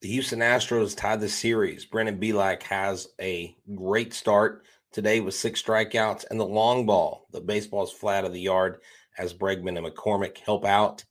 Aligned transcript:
The 0.00 0.08
Houston 0.08 0.38
Astros 0.38 0.96
tied 0.96 1.20
the 1.20 1.28
series. 1.28 1.84
Brendan 1.84 2.18
Bielak 2.18 2.62
has 2.62 3.08
a 3.20 3.54
great 3.74 4.14
start 4.14 4.64
today 4.92 5.20
with 5.20 5.34
six 5.34 5.62
strikeouts 5.62 6.24
and 6.30 6.40
the 6.40 6.46
long 6.46 6.86
ball. 6.86 7.26
The 7.32 7.42
baseball's 7.42 7.92
flat 7.92 8.24
of 8.24 8.32
the 8.32 8.40
yard 8.40 8.80
as 9.18 9.34
Bregman 9.34 9.76
and 9.76 9.86
McCormick 9.86 10.38
help 10.38 10.64
out. 10.64 11.04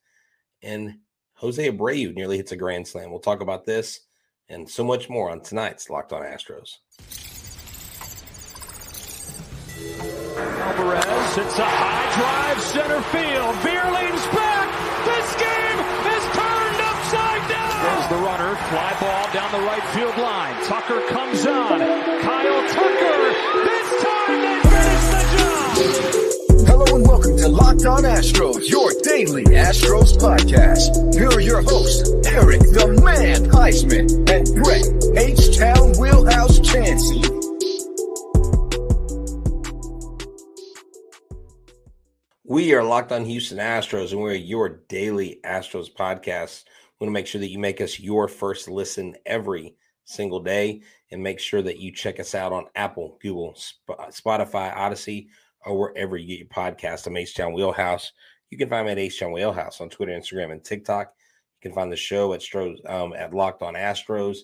And 0.63 1.02
Jose 1.36 1.71
Abreu 1.71 2.15
nearly 2.15 2.38
hits 2.38 2.52
a 2.52 2.57
grand 2.57 2.88
slam. 2.88 3.12
We'll 3.12 3.20
talk 3.20 3.41
about 3.41 3.63
this 3.63 3.99
and 4.50 4.68
so 4.68 4.84
much 4.84 5.08
more 5.08 5.30
on 5.30 5.42
tonight's 5.42 5.92
Locked 5.92 6.12
On 6.12 6.24
Astros. 6.24 6.78
Alvarez 10.36 11.36
hits 11.36 11.60
a 11.60 11.64
high 11.64 12.54
drive 12.56 12.62
center 12.64 13.02
field. 13.04 13.64
Beer 13.64 13.86
leans 13.92 14.26
back. 14.36 14.48
Fly 18.70 18.95
ball 19.01 19.33
down 19.33 19.51
the 19.51 19.65
right 19.65 19.83
field 19.95 20.15
line. 20.20 20.64
Tucker 20.68 21.01
comes 21.07 21.43
on. 21.47 21.79
Kyle 22.21 22.69
Tucker. 22.69 23.33
This 23.65 24.04
time 24.04 24.41
they 24.43 24.60
finish 24.69 25.05
the 25.10 25.23
job. 25.33 26.68
Hello 26.68 26.96
and 26.96 27.07
welcome 27.07 27.36
to 27.37 27.47
Locked 27.47 27.87
On 27.87 28.04
Astros, 28.04 28.69
your 28.69 28.91
daily 29.01 29.43
Astros 29.46 30.15
podcast. 30.19 31.15
Here 31.15 31.29
are 31.29 31.41
your 31.41 31.63
hosts, 31.63 32.11
Eric 32.27 32.59
the 32.59 33.02
Man 33.03 33.45
Huysman 33.45 34.30
and 34.30 34.63
Brett 34.63 34.86
H-Town 35.17 35.97
Wheelhouse 35.97 36.59
Chancey. 36.59 37.23
We 42.44 42.75
are 42.75 42.83
Locked 42.83 43.11
On 43.13 43.25
Houston 43.25 43.58
Astros, 43.58 44.11
and 44.11 44.22
we're 44.22 44.33
your 44.33 44.69
daily 44.69 45.39
Astros 45.44 45.91
podcast. 45.91 46.66
Want 47.00 47.08
to 47.08 47.14
make 47.14 47.28
sure 47.28 47.39
that 47.39 47.50
you 47.50 47.59
make 47.59 47.80
us 47.80 47.98
your 47.98 48.28
first 48.28 48.67
listen 48.67 49.16
every 49.26 49.73
single 50.03 50.42
day, 50.42 50.81
and 51.12 51.23
make 51.23 51.39
sure 51.39 51.62
that 51.62 51.80
you 51.80 51.94
check 51.94 52.20
us 52.20 52.36
out 52.36 52.52
on 52.52 52.66
Apple, 52.75 53.17
Google, 53.22 53.56
Spotify, 53.88 54.75
Audacy, 54.75 55.28
or 55.66 55.80
wherever 55.80 56.17
you 56.17 56.28
get 56.28 56.39
your 56.39 56.47
podcast. 56.47 57.08
I'm 57.08 57.16
H 57.16 57.36
Town 57.36 57.53
Wheelhouse. 57.53 58.11
You 58.50 58.58
can 58.58 58.67
find 58.69 58.86
me 58.86 58.91
at 58.91 59.00
H 59.00 59.17
Town 59.17 59.31
Wheelhouse 59.31 59.80
on 59.80 59.89
Twitter, 59.89 60.11
Instagram, 60.11 60.52
and 60.52 60.61
TikTok. 60.61 61.14
You 61.61 61.69
can 61.69 61.75
find 61.75 61.89
the 61.89 61.95
show 61.95 62.33
at 62.33 62.41
Stros 62.41 62.80
um, 62.86 63.13
at 63.13 63.34
Locked 63.34 63.61
On 63.61 63.75
Astros, 63.75 64.39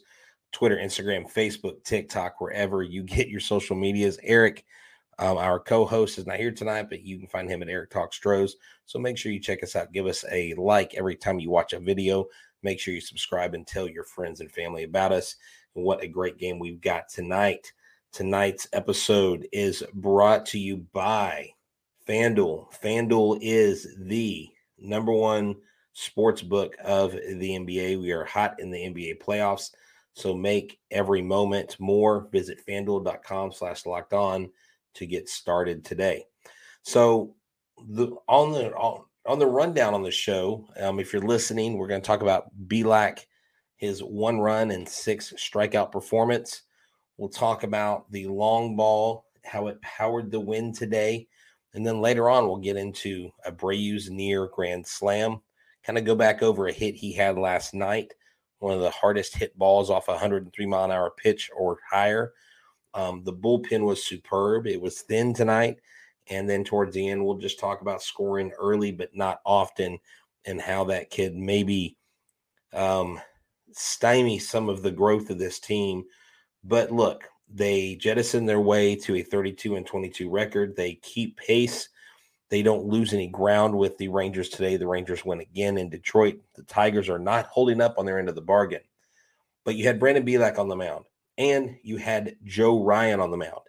Twitter, 0.53 0.78
Instagram, 0.78 1.30
Facebook, 1.30 1.84
TikTok, 1.84 2.40
wherever 2.40 2.84
you 2.84 3.03
get 3.03 3.28
your 3.28 3.42
social 3.42 3.75
medias. 3.75 4.17
Eric 4.23 4.64
um, 5.17 5.38
our 5.38 5.59
co-host 5.59 6.17
is 6.17 6.28
not 6.28 6.40
here 6.40 6.52
tonight, 6.52 6.88
but 6.90 7.03
you 7.03 7.17
can 7.17 7.28
find 7.28 7.50
him 7.50 7.62
at 7.62 7.69
Eric 7.69 7.90
Talk 7.90 8.14
Stros. 8.14 8.58
So 8.86 9.00
make 9.00 9.17
sure 9.17 9.31
you 9.31 9.40
check 9.40 9.64
us 9.64 9.75
out. 9.75 9.94
Give 9.94 10.08
us 10.08 10.25
a 10.30 10.53
like 10.56 10.94
every 10.95 11.16
time 11.16 11.40
you 11.40 11.50
watch 11.50 11.73
a 11.73 11.80
video. 11.80 12.25
Make 12.66 12.80
sure 12.80 12.95
you 12.95 12.99
subscribe 12.99 13.53
and 13.53 13.66
tell 13.66 13.88
your 13.88 14.05
friends 14.05 14.41
and 14.41 14.52
family 14.52 14.85
about 14.85 15.11
us. 15.11 15.35
And 15.75 15.85
what 15.85 16.02
a 16.02 16.08
great 16.08 16.39
game 16.39 16.58
we've 16.58 16.81
got 16.81 17.07
tonight. 17.07 17.72
Tonight's 18.11 18.67
episode 18.73 19.47
is 19.52 19.83
brought 19.94 20.47
to 20.47 20.57
you 20.57 20.77
by 20.91 21.52
FanDuel. 22.09 22.73
FanDuel 22.81 23.38
is 23.39 23.95
the 23.99 24.49
number 24.80 25.11
one 25.11 25.57
sports 25.94 26.41
book 26.41 26.75
of 26.83 27.11
the 27.11 27.52
NBA. 27.52 28.02
We 28.02 28.11
are 28.11 28.25
hot 28.25 28.59
in 28.59 28.72
the 28.72 28.79
NBA 28.79 29.22
playoffs. 29.22 29.69
So 30.13 30.33
make 30.33 30.79
every 30.89 31.22
moment 31.22 31.79
more. 31.79 32.27
Visit 32.31 32.66
fanduel.com 32.67 33.52
slash 33.52 33.85
locked 33.85 34.13
on 34.13 34.50
to 34.95 35.05
get 35.05 35.29
started 35.29 35.85
today. 35.85 36.25
So 36.81 37.35
the 37.89 38.16
on 38.27 38.53
the 38.53 38.73
on, 38.73 39.03
on 39.26 39.40
the 39.40 39.48
rundown 39.48 39.94
on 39.94 40.04
the 40.04 40.12
show, 40.12 40.68
um, 40.80 41.00
if 41.00 41.12
you're 41.12 41.22
listening, 41.22 41.78
we're 41.78 41.88
going 41.88 42.02
to 42.02 42.06
talk 42.06 42.22
about 42.22 42.50
Bielak, 42.68 43.20
his 43.78 44.02
one 44.02 44.40
run 44.40 44.72
and 44.72 44.88
six 44.88 45.34
strikeout 45.38 45.92
performance. 45.92 46.64
We'll 47.18 47.30
talk 47.30 47.64
about 47.64 48.12
the 48.12 48.28
long 48.28 48.76
ball, 48.76 49.26
how 49.44 49.68
it 49.68 49.81
powered 49.81 50.31
the 50.31 50.40
win 50.40 50.73
today. 50.73 51.28
And 51.73 51.85
then 51.85 52.02
later 52.02 52.30
on, 52.30 52.47
we'll 52.47 52.58
get 52.58 52.78
into 52.78 53.30
Abreu's 53.46 54.09
near 54.09 54.47
grand 54.47 54.85
slam. 54.85 55.41
Kind 55.84 55.97
of 55.97 56.06
go 56.06 56.16
back 56.16 56.41
over 56.41 56.68
a 56.68 56.74
hit 56.74 56.96
he 56.96 57.14
had 57.14 57.38
last 57.38 57.74
night, 57.74 58.14
one 58.59 58.74
of 58.74 58.81
the 58.81 58.90
hardest 58.91 59.35
hit 59.35 59.58
balls 59.58 59.90
off 59.90 60.08
a 60.08 60.12
103 60.12 60.66
mile 60.66 60.85
an 60.85 60.91
hour 60.91 61.12
pitch 61.12 61.50
or 61.56 61.80
higher. 61.90 62.34
Um, 62.94 63.24
the 63.24 63.34
bullpen 63.34 63.81
was 63.81 64.03
superb. 64.03 64.68
It 64.68 64.81
was 64.81 65.02
thin 65.02 65.34
tonight. 65.34 65.80
And 66.30 66.50
then 66.50 66.63
towards 66.63 66.94
the 66.94 67.08
end, 67.09 67.24
we'll 67.24 67.38
just 67.38 67.59
talk 67.59 67.81
about 67.81 68.02
scoring 68.02 68.52
early, 68.59 68.91
but 68.91 69.16
not 69.16 69.41
often, 69.46 70.00
and 70.46 70.59
how 70.59 70.86
that 70.86 71.12
could 71.12 71.36
maybe 71.36 71.97
um, 72.74 73.19
stymie 73.74 74.40
some 74.40 74.69
of 74.69 74.81
the 74.81 74.91
growth 74.91 75.30
of 75.30 75.40
this 75.40 75.59
team. 75.59 76.03
But 76.64 76.91
look, 76.91 77.30
they 77.53 77.96
jettison 77.96 78.46
their 78.46 78.59
way 78.59 78.96
to 78.97 79.16
a 79.16 79.24
32 79.24 79.75
and 79.75 79.85
22 79.85 80.30
record. 80.30 80.75
They 80.75 80.96
keep 80.96 81.38
pace. 81.38 81.90
They 82.50 82.62
don't 82.62 82.85
lose 82.85 83.14
any 83.14 83.28
ground 83.28 83.75
with 83.78 83.97
the 83.97 84.08
Rangers 84.08 84.50
today. 84.50 84.78
The 84.78 84.88
Rangers 84.88 85.25
win 85.25 85.41
again 85.41 85.78
in 85.78 85.90
Detroit. 85.90 86.40
The 86.56 86.64
Tigers 86.64 87.09
are 87.09 87.19
not 87.19 87.47
holding 87.47 87.81
up 87.81 87.96
on 87.97 88.06
their 88.06 88.19
end 88.19 88.30
of 88.30 88.35
the 88.35 88.41
bargain. 88.41 88.81
But 89.64 89.75
you 89.75 89.85
had 89.85 90.00
Brandon 90.00 90.25
Bielak 90.25 90.59
on 90.59 90.68
the 90.68 90.75
mound 90.75 91.06
and 91.38 91.75
you 91.84 91.97
had 91.97 92.35
Joe 92.44 92.84
Ryan 92.84 93.19
on 93.19 93.31
the 93.31 93.38
mound. 93.38 93.62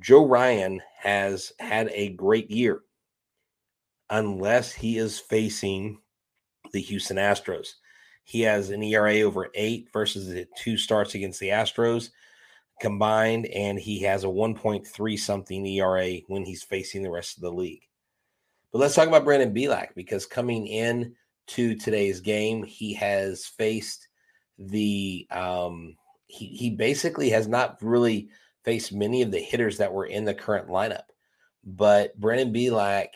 Joe 0.00 0.26
Ryan 0.26 0.80
has 0.98 1.52
had 1.58 1.90
a 1.92 2.10
great 2.10 2.50
year 2.50 2.82
unless 4.08 4.72
he 4.72 4.98
is 4.98 5.20
facing 5.20 5.98
the 6.72 6.80
Houston 6.80 7.16
Astros. 7.16 7.68
He 8.24 8.42
has 8.42 8.70
an 8.70 8.82
ERA 8.82 9.20
over 9.20 9.48
eight 9.54 9.88
versus 9.92 10.28
the 10.28 10.46
two 10.56 10.76
starts 10.76 11.14
against 11.14 11.40
the 11.40 11.48
Astros 11.48 12.10
combined, 12.80 13.46
and 13.46 13.78
he 13.78 14.00
has 14.00 14.24
a 14.24 14.28
1.3 14.28 15.18
something 15.18 15.66
ERA 15.66 16.16
when 16.28 16.44
he's 16.44 16.62
facing 16.62 17.02
the 17.02 17.10
rest 17.10 17.36
of 17.36 17.42
the 17.42 17.52
league. 17.52 17.82
But 18.72 18.78
let's 18.78 18.94
talk 18.94 19.08
about 19.08 19.24
Brandon 19.24 19.54
Bielak 19.54 19.94
because 19.94 20.26
coming 20.26 20.66
in 20.66 21.14
to 21.48 21.74
today's 21.74 22.20
game, 22.20 22.62
he 22.62 22.94
has 22.94 23.46
faced 23.46 24.08
the 24.58 25.26
um, 25.30 25.96
he 26.26 26.46
he 26.46 26.70
basically 26.70 27.30
has 27.30 27.48
not 27.48 27.78
really 27.82 28.28
faced 28.64 28.92
many 28.92 29.22
of 29.22 29.30
the 29.30 29.40
hitters 29.40 29.78
that 29.78 29.92
were 29.92 30.06
in 30.06 30.24
the 30.24 30.34
current 30.34 30.68
lineup. 30.68 31.04
But 31.64 32.18
Brennan 32.18 32.52
Bielak 32.52 33.08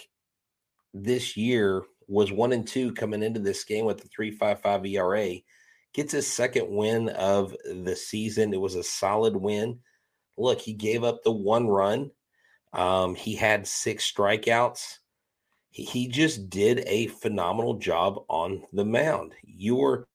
this 0.93 1.37
year 1.37 1.83
was 2.07 2.31
one 2.31 2.53
and 2.53 2.67
two 2.67 2.93
coming 2.93 3.23
into 3.23 3.41
this 3.41 3.65
game 3.65 3.85
with 3.85 4.01
the 4.01 4.09
3.55 4.09 4.91
ERA. 4.91 5.41
Gets 5.93 6.13
his 6.13 6.27
second 6.27 6.69
win 6.69 7.09
of 7.11 7.55
the 7.65 7.95
season. 7.95 8.53
It 8.53 8.61
was 8.61 8.75
a 8.75 8.83
solid 8.83 9.37
win. 9.37 9.79
Look, 10.37 10.61
he 10.61 10.73
gave 10.73 11.05
up 11.05 11.23
the 11.23 11.33
one 11.33 11.69
run. 11.69 12.11
Um, 12.73 13.15
he 13.15 13.37
had 13.37 13.67
six 13.67 14.11
strikeouts. 14.11 14.99
He, 15.71 15.85
he 15.85 16.09
just 16.09 16.51
did 16.51 16.83
a 16.87 17.07
phenomenal 17.07 17.75
job 17.75 18.25
on 18.29 18.65
the 18.73 18.85
mound. 18.85 19.35
Your 19.45 20.09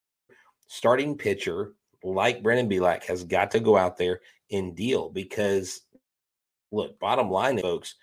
starting 0.67 1.17
pitcher 1.17 1.73
like 2.03 2.43
Brennan 2.43 2.69
Bielak 2.69 3.03
has 3.05 3.23
got 3.23 3.51
to 3.51 3.59
go 3.59 3.77
out 3.77 3.97
there 3.97 4.21
and 4.51 4.75
deal 4.75 5.09
because 5.09 5.81
look, 6.71 6.99
bottom 6.99 7.29
line, 7.29 7.59
folks, 7.59 7.95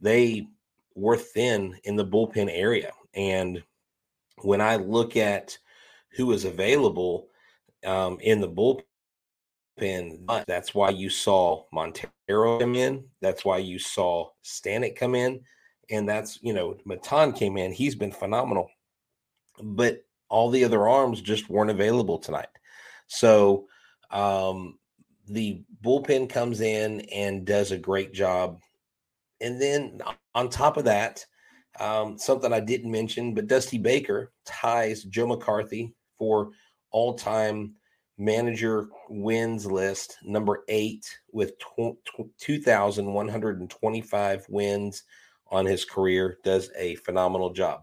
they 0.00 0.46
were 0.94 1.16
thin 1.16 1.78
in 1.84 1.96
the 1.96 2.06
bullpen 2.06 2.48
area. 2.50 2.92
And 3.14 3.62
when 4.42 4.60
I 4.60 4.76
look 4.76 5.16
at 5.16 5.56
who 6.12 6.32
is 6.32 6.44
available 6.44 7.28
um, 7.84 8.18
in 8.20 8.40
the 8.40 8.48
bullpen, 8.48 8.84
that's 10.46 10.74
why 10.74 10.90
you 10.90 11.10
saw 11.10 11.64
Montero 11.72 12.58
come 12.58 12.74
in. 12.74 13.04
That's 13.20 13.44
why 13.44 13.58
you 13.58 13.78
saw 13.78 14.30
Stanek 14.44 14.96
come 14.96 15.14
in. 15.14 15.40
And 15.90 16.08
that's, 16.08 16.38
you 16.42 16.52
know, 16.52 16.76
Maton 16.86 17.36
came 17.36 17.56
in. 17.56 17.72
He's 17.72 17.94
been 17.94 18.12
phenomenal. 18.12 18.68
But 19.62 20.04
all 20.28 20.50
the 20.50 20.64
other 20.64 20.88
arms 20.88 21.20
just 21.20 21.48
weren't 21.48 21.70
available 21.70 22.18
tonight. 22.18 22.48
So 23.06 23.66
um, 24.10 24.78
the 25.28 25.62
bullpen 25.84 26.28
comes 26.28 26.60
in 26.60 27.02
and 27.12 27.44
does 27.44 27.72
a 27.72 27.78
great 27.78 28.12
job. 28.12 28.60
And 29.40 29.60
then 29.60 30.00
on 30.34 30.48
top 30.48 30.76
of 30.76 30.84
that, 30.84 31.24
um, 31.78 32.18
something 32.18 32.52
I 32.52 32.60
didn't 32.60 32.90
mention, 32.90 33.34
but 33.34 33.48
Dusty 33.48 33.78
Baker 33.78 34.32
ties 34.44 35.04
Joe 35.04 35.26
McCarthy 35.26 35.94
for 36.18 36.50
all 36.90 37.14
time 37.14 37.74
manager 38.18 38.88
wins 39.10 39.66
list, 39.66 40.16
number 40.22 40.64
eight, 40.68 41.04
with 41.32 41.52
2,125 42.40 44.46
wins 44.48 45.02
on 45.50 45.66
his 45.66 45.84
career. 45.84 46.38
Does 46.42 46.70
a 46.78 46.94
phenomenal 46.96 47.52
job. 47.52 47.82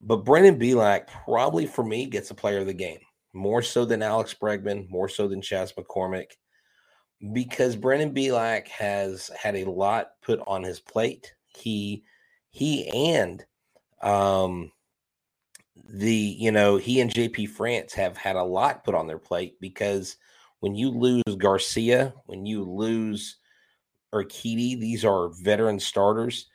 But 0.00 0.24
Brendan 0.24 0.60
Bielak 0.60 1.08
probably 1.24 1.66
for 1.66 1.84
me 1.84 2.06
gets 2.06 2.30
a 2.30 2.34
player 2.34 2.58
of 2.58 2.66
the 2.66 2.74
game 2.74 3.00
more 3.38 3.62
so 3.62 3.84
than 3.84 4.02
Alex 4.02 4.34
Bregman, 4.34 4.90
more 4.90 5.08
so 5.08 5.28
than 5.28 5.40
Chas 5.40 5.72
McCormick, 5.72 6.32
because 7.32 7.76
Brennan 7.76 8.14
Bielak 8.14 8.68
has 8.68 9.30
had 9.40 9.56
a 9.56 9.70
lot 9.70 10.08
put 10.22 10.40
on 10.46 10.62
his 10.62 10.80
plate. 10.80 11.34
He 11.46 12.04
he 12.50 12.88
and 13.14 13.44
um, 14.02 14.72
the 15.88 16.12
you 16.12 16.50
know 16.50 16.76
he 16.76 17.00
and 17.00 17.10
JP 17.10 17.50
France 17.50 17.94
have 17.94 18.16
had 18.16 18.36
a 18.36 18.42
lot 18.42 18.84
put 18.84 18.94
on 18.94 19.06
their 19.06 19.18
plate 19.18 19.54
because 19.60 20.16
when 20.60 20.74
you 20.74 20.90
lose 20.90 21.22
Garcia, 21.38 22.12
when 22.26 22.44
you 22.44 22.64
lose 22.64 23.36
Urquidy, 24.12 24.78
these 24.78 25.04
are 25.04 25.30
veteran 25.40 25.78
starters. 25.78 26.46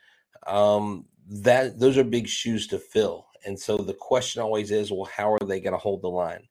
Um, 0.46 1.06
that 1.28 1.78
those 1.78 1.96
are 1.96 2.04
big 2.04 2.28
shoes 2.28 2.66
to 2.68 2.78
fill. 2.78 3.26
And 3.46 3.58
so 3.58 3.76
the 3.76 3.94
question 3.94 4.42
always 4.42 4.70
is, 4.70 4.90
well, 4.90 5.08
how 5.14 5.32
are 5.32 5.46
they 5.46 5.60
going 5.60 5.72
to 5.72 5.78
hold 5.78 6.02
the 6.02 6.08
line? 6.08 6.48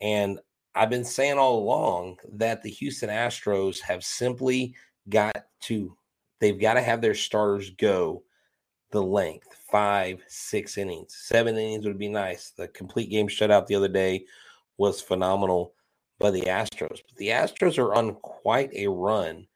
And 0.00 0.38
I've 0.74 0.90
been 0.90 1.04
saying 1.04 1.38
all 1.38 1.58
along 1.58 2.18
that 2.32 2.62
the 2.62 2.70
Houston 2.70 3.10
Astros 3.10 3.80
have 3.80 4.04
simply 4.04 4.74
got 5.08 5.46
to, 5.62 5.96
they've 6.40 6.60
got 6.60 6.74
to 6.74 6.82
have 6.82 7.00
their 7.00 7.14
starters 7.14 7.70
go 7.70 8.22
the 8.92 9.02
length 9.02 9.48
five, 9.70 10.22
six 10.26 10.76
innings. 10.76 11.16
Seven 11.16 11.56
innings 11.56 11.86
would 11.86 11.98
be 11.98 12.08
nice. 12.08 12.52
The 12.56 12.68
complete 12.68 13.10
game 13.10 13.28
shutout 13.28 13.66
the 13.66 13.76
other 13.76 13.88
day 13.88 14.24
was 14.78 15.00
phenomenal 15.00 15.74
by 16.18 16.30
the 16.30 16.42
Astros. 16.42 17.00
But 17.06 17.16
the 17.16 17.28
Astros 17.28 17.78
are 17.78 17.94
on 17.94 18.14
quite 18.16 18.72
a 18.74 18.88
run. 18.88 19.46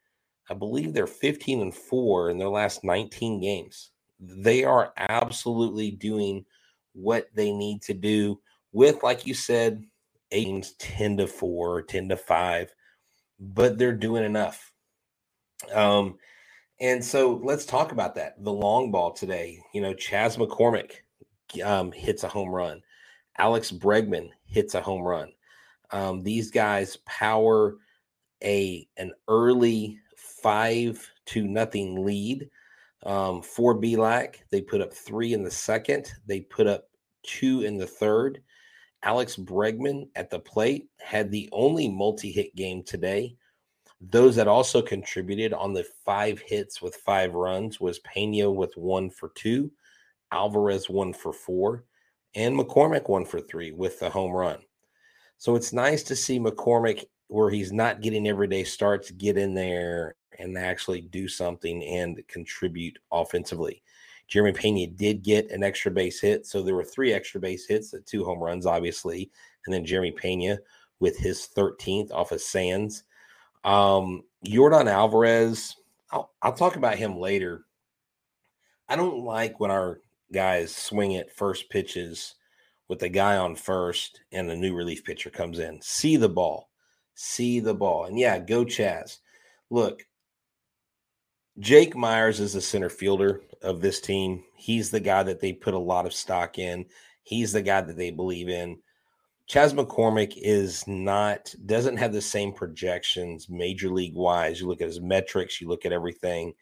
I 0.49 0.53
believe 0.53 0.93
they're 0.93 1.07
15 1.07 1.61
and 1.61 1.75
4 1.75 2.29
in 2.29 2.37
their 2.37 2.49
last 2.49 2.83
19 2.83 3.41
games. 3.41 3.91
They 4.19 4.63
are 4.63 4.93
absolutely 4.97 5.91
doing 5.91 6.45
what 6.93 7.27
they 7.33 7.51
need 7.51 7.81
to 7.83 7.93
do 7.93 8.39
with, 8.71 9.03
like 9.03 9.25
you 9.25 9.33
said, 9.33 9.83
eight 10.31 10.73
10 10.79 11.17
to 11.17 11.27
4, 11.27 11.81
10 11.83 12.09
to 12.09 12.17
5, 12.17 12.75
but 13.39 13.77
they're 13.77 13.93
doing 13.93 14.23
enough. 14.23 14.71
Um, 15.73 16.17
and 16.79 17.03
so 17.03 17.39
let's 17.43 17.65
talk 17.65 17.91
about 17.91 18.15
that. 18.15 18.43
The 18.43 18.51
long 18.51 18.91
ball 18.91 19.13
today, 19.13 19.59
you 19.73 19.81
know, 19.81 19.93
Chas 19.93 20.37
McCormick 20.37 20.91
um, 21.63 21.91
hits 21.91 22.23
a 22.23 22.27
home 22.27 22.49
run. 22.49 22.81
Alex 23.37 23.71
Bregman 23.71 24.29
hits 24.45 24.75
a 24.75 24.81
home 24.81 25.01
run. 25.01 25.31
Um, 25.91 26.23
these 26.23 26.51
guys 26.51 26.97
power 27.05 27.77
a 28.43 28.87
an 28.97 29.11
early 29.27 29.99
five 30.17 31.09
to 31.27 31.47
nothing 31.47 32.05
lead 32.05 32.49
um, 33.05 33.41
for 33.41 33.79
Bielak. 33.79 34.35
They 34.51 34.61
put 34.61 34.81
up 34.81 34.93
three 34.93 35.33
in 35.33 35.43
the 35.43 35.51
second. 35.51 36.11
They 36.27 36.41
put 36.41 36.67
up 36.67 36.89
two 37.23 37.61
in 37.61 37.77
the 37.77 37.87
third. 37.87 38.41
Alex 39.05 39.35
Bregman 39.35 40.09
at 40.15 40.31
the 40.31 40.39
plate 40.39 40.89
had 40.99 41.29
the 41.29 41.47
only 41.51 41.87
multi 41.87 42.31
hit 42.31 42.55
game 42.55 42.83
today. 42.83 43.37
Those 44.01 44.35
that 44.35 44.47
also 44.47 44.81
contributed 44.81 45.53
on 45.53 45.73
the 45.73 45.85
five 46.03 46.39
hits 46.39 46.81
with 46.81 46.95
five 46.95 47.35
runs 47.35 47.79
was 47.79 47.99
Pena 47.99 48.51
with 48.51 48.75
one 48.75 49.11
for 49.11 49.31
two, 49.35 49.71
Alvarez 50.31 50.89
one 50.89 51.13
for 51.13 51.31
four, 51.31 51.85
and 52.33 52.57
McCormick 52.57 53.07
one 53.07 53.25
for 53.25 53.39
three 53.39 53.71
with 53.71 53.99
the 53.99 54.09
home 54.09 54.31
run. 54.31 54.59
So 55.37 55.55
it's 55.55 55.71
nice 55.71 56.01
to 56.03 56.15
see 56.15 56.39
McCormick 56.39 57.05
where 57.27 57.51
he's 57.51 57.71
not 57.71 58.01
getting 58.01 58.27
everyday 58.27 58.63
starts 58.63 59.11
get 59.11 59.37
in 59.37 59.53
there 59.53 60.15
and 60.39 60.57
actually 60.57 61.01
do 61.01 61.27
something 61.27 61.83
and 61.83 62.21
contribute 62.27 62.97
offensively. 63.11 63.83
Jeremy 64.27 64.53
Pena 64.53 64.87
did 64.87 65.23
get 65.23 65.51
an 65.51 65.63
extra 65.63 65.91
base 65.91 66.19
hit. 66.19 66.45
So 66.45 66.61
there 66.61 66.75
were 66.75 66.83
three 66.83 67.13
extra 67.13 67.39
base 67.39 67.67
hits, 67.67 67.93
two 68.05 68.23
home 68.23 68.39
runs, 68.39 68.65
obviously. 68.65 69.29
And 69.65 69.73
then 69.73 69.85
Jeremy 69.85 70.11
Pena 70.11 70.59
with 70.99 71.17
his 71.17 71.49
13th 71.55 72.11
off 72.11 72.31
of 72.31 72.41
Sands. 72.41 73.03
Um, 73.63 74.23
Yordan 74.45 74.87
Alvarez, 74.87 75.75
I'll, 76.11 76.31
I'll 76.41 76.53
talk 76.53 76.75
about 76.75 76.97
him 76.97 77.19
later. 77.19 77.65
I 78.87 78.95
don't 78.95 79.23
like 79.23 79.59
when 79.59 79.71
our 79.71 79.99
guys 80.31 80.75
swing 80.75 81.15
at 81.15 81.35
first 81.35 81.69
pitches 81.69 82.35
with 82.87 82.99
the 82.99 83.09
guy 83.09 83.37
on 83.37 83.55
first 83.55 84.21
and 84.31 84.49
the 84.49 84.55
new 84.55 84.75
relief 84.75 85.03
pitcher 85.03 85.29
comes 85.29 85.59
in. 85.59 85.81
See 85.81 86.17
the 86.17 86.29
ball. 86.29 86.69
See 87.15 87.59
the 87.59 87.73
ball. 87.73 88.05
And 88.05 88.19
yeah, 88.19 88.37
go 88.37 88.63
Chas. 88.63 89.19
Look, 89.69 90.05
Jake 91.59 91.95
Meyers 91.95 92.39
is 92.39 92.53
the 92.53 92.61
center 92.61 92.89
fielder 92.89 93.41
of 93.61 93.79
this 93.79 94.01
team. 94.01 94.43
He's 94.55 94.91
the 94.91 94.99
guy 94.99 95.23
that 95.23 95.39
they 95.39 95.53
put 95.53 95.73
a 95.73 95.79
lot 95.79 96.05
of 96.05 96.13
stock 96.13 96.59
in. 96.59 96.85
He's 97.23 97.53
the 97.53 97.61
guy 97.61 97.81
that 97.81 97.95
they 97.95 98.11
believe 98.11 98.49
in. 98.49 98.77
Chas 99.47 99.73
McCormick 99.73 100.33
is 100.35 100.85
not 100.87 101.53
doesn't 101.65 101.97
have 101.97 102.11
the 102.11 102.21
same 102.21 102.51
projections 102.51 103.47
major 103.47 103.89
league 103.89 104.15
wise. 104.15 104.59
You 104.59 104.67
look 104.67 104.81
at 104.81 104.87
his 104.87 104.99
metrics, 104.99 105.61
you 105.61 105.67
look 105.67 105.85
at 105.85 105.93
everything. 105.93 106.53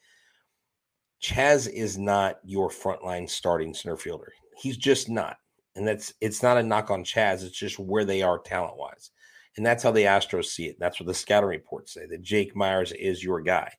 Chas 1.19 1.67
is 1.67 1.97
not 1.97 2.39
your 2.43 2.69
frontline 2.69 3.29
starting 3.29 3.73
center 3.73 3.95
fielder. 3.95 4.33
He's 4.57 4.77
just 4.77 5.09
not. 5.09 5.37
And 5.75 5.87
that's 5.87 6.13
it's 6.21 6.43
not 6.43 6.57
a 6.57 6.63
knock 6.63 6.91
on 6.91 7.03
Chas, 7.03 7.43
it's 7.43 7.57
just 7.57 7.79
where 7.79 8.05
they 8.05 8.21
are 8.21 8.37
talent 8.37 8.77
wise. 8.77 9.11
And 9.55 9.65
that's 9.65 9.83
how 9.83 9.91
the 9.91 10.03
Astros 10.03 10.45
see 10.45 10.65
it. 10.65 10.77
That's 10.79 10.99
what 10.99 11.07
the 11.07 11.13
scouting 11.13 11.49
reports 11.49 11.93
say 11.93 12.05
that 12.07 12.21
Jake 12.21 12.55
Meyers 12.55 12.91
is 12.91 13.23
your 13.23 13.41
guy. 13.41 13.71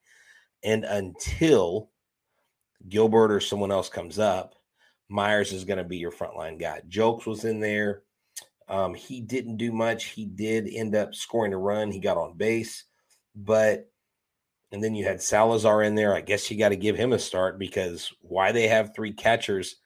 And 0.64 0.84
until 0.84 1.90
Gilbert 2.88 3.30
or 3.30 3.40
someone 3.40 3.70
else 3.70 3.88
comes 3.88 4.18
up, 4.18 4.54
Meyers 5.08 5.52
is 5.52 5.64
going 5.64 5.78
to 5.78 5.84
be 5.84 5.98
your 5.98 6.10
frontline 6.10 6.58
guy. 6.58 6.80
Julks 6.88 7.26
was 7.26 7.44
in 7.44 7.60
there. 7.60 8.02
Um, 8.68 8.94
he 8.94 9.20
didn't 9.20 9.58
do 9.58 9.70
much. 9.70 10.06
He 10.06 10.24
did 10.24 10.68
end 10.68 10.96
up 10.96 11.14
scoring 11.14 11.52
a 11.52 11.58
run. 11.58 11.92
He 11.92 12.00
got 12.00 12.16
on 12.16 12.36
base, 12.36 12.84
but 13.36 13.90
and 14.72 14.82
then 14.82 14.94
you 14.94 15.04
had 15.04 15.22
Salazar 15.22 15.82
in 15.82 15.94
there. 15.94 16.16
I 16.16 16.20
guess 16.20 16.50
you 16.50 16.58
got 16.58 16.70
to 16.70 16.76
give 16.76 16.96
him 16.96 17.12
a 17.12 17.18
start 17.18 17.58
because 17.58 18.12
why 18.22 18.50
they 18.50 18.66
have 18.66 18.94
three 18.94 19.12
catchers 19.12 19.76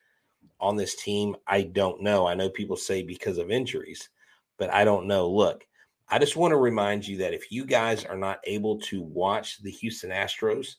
on 0.61 0.77
this 0.77 0.95
team, 0.97 1.37
I 1.47 1.63
don't 1.63 2.03
know. 2.03 2.27
I 2.27 2.35
know 2.35 2.49
people 2.49 2.77
say 2.77 3.03
because 3.03 3.37
of 3.37 3.51
injuries, 3.51 4.09
but 4.57 4.73
I 4.73 4.85
don't 4.85 5.07
know. 5.07 5.29
Look, 5.29 5.67
I 6.11 6.19
just 6.19 6.37
want 6.37 6.53
to 6.53 6.57
remind 6.57 7.07
you 7.07 7.19
that 7.19 7.35
if 7.35 7.53
you 7.53 7.65
guys 7.65 8.05
are 8.05 8.17
not 8.17 8.41
able 8.45 8.79
to 8.81 9.03
watch 9.03 9.63
the 9.63 9.71
Houston 9.71 10.11
Astros, 10.11 10.77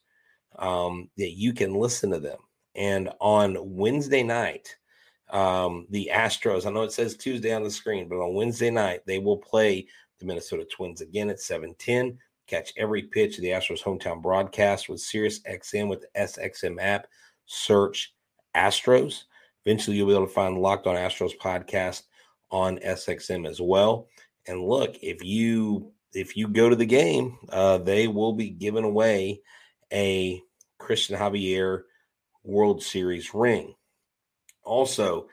um, 0.57 1.09
that 1.17 1.31
you 1.31 1.53
can 1.53 1.73
listen 1.73 2.09
to 2.11 2.19
them. 2.19 2.39
And 2.75 3.09
on 3.19 3.57
Wednesday 3.59 4.23
night, 4.23 4.75
um, 5.29 5.85
the 5.89 6.09
Astros, 6.11 6.65
I 6.65 6.71
know 6.71 6.81
it 6.81 6.91
says 6.91 7.15
Tuesday 7.15 7.53
on 7.53 7.63
the 7.63 7.69
screen, 7.69 8.09
but 8.09 8.15
on 8.15 8.33
Wednesday 8.33 8.71
night, 8.71 9.01
they 9.05 9.19
will 9.19 9.37
play 9.37 9.87
the 10.19 10.25
Minnesota 10.25 10.65
Twins 10.65 11.01
again 11.01 11.29
at 11.29 11.39
710. 11.39 12.17
Catch 12.47 12.73
every 12.77 13.03
pitch 13.03 13.37
of 13.37 13.43
the 13.43 13.49
Astros 13.49 13.83
hometown 13.83 14.21
broadcast 14.21 14.89
with 14.89 14.99
Sirius 14.99 15.39
XM 15.41 15.87
with 15.87 16.01
the 16.01 16.19
SXM 16.19 16.81
app. 16.81 17.07
Search 17.45 18.15
Astros. 18.55 19.23
Eventually, 19.65 19.97
you'll 19.97 20.07
be 20.07 20.13
able 20.13 20.25
to 20.25 20.33
find 20.33 20.57
Locked 20.57 20.87
on 20.87 20.95
Astros 20.95 21.37
podcast 21.37 22.03
on 22.49 22.79
SXM 22.79 23.47
as 23.47 23.61
well. 23.61 24.07
And 24.49 24.65
look, 24.65 24.97
if 25.03 25.23
you 25.23 25.91
if 26.11 26.35
you 26.35 26.47
go 26.47 26.69
to 26.69 26.75
the 26.75 26.85
game, 26.85 27.37
uh, 27.49 27.77
they 27.77 28.07
will 28.07 28.33
be 28.33 28.49
giving 28.49 28.83
away 28.83 29.41
a 29.93 30.41
Christian 30.79 31.19
Javier 31.19 31.83
World 32.43 32.81
Series 32.81 33.31
ring. 33.35 33.75
Also, 34.63 35.27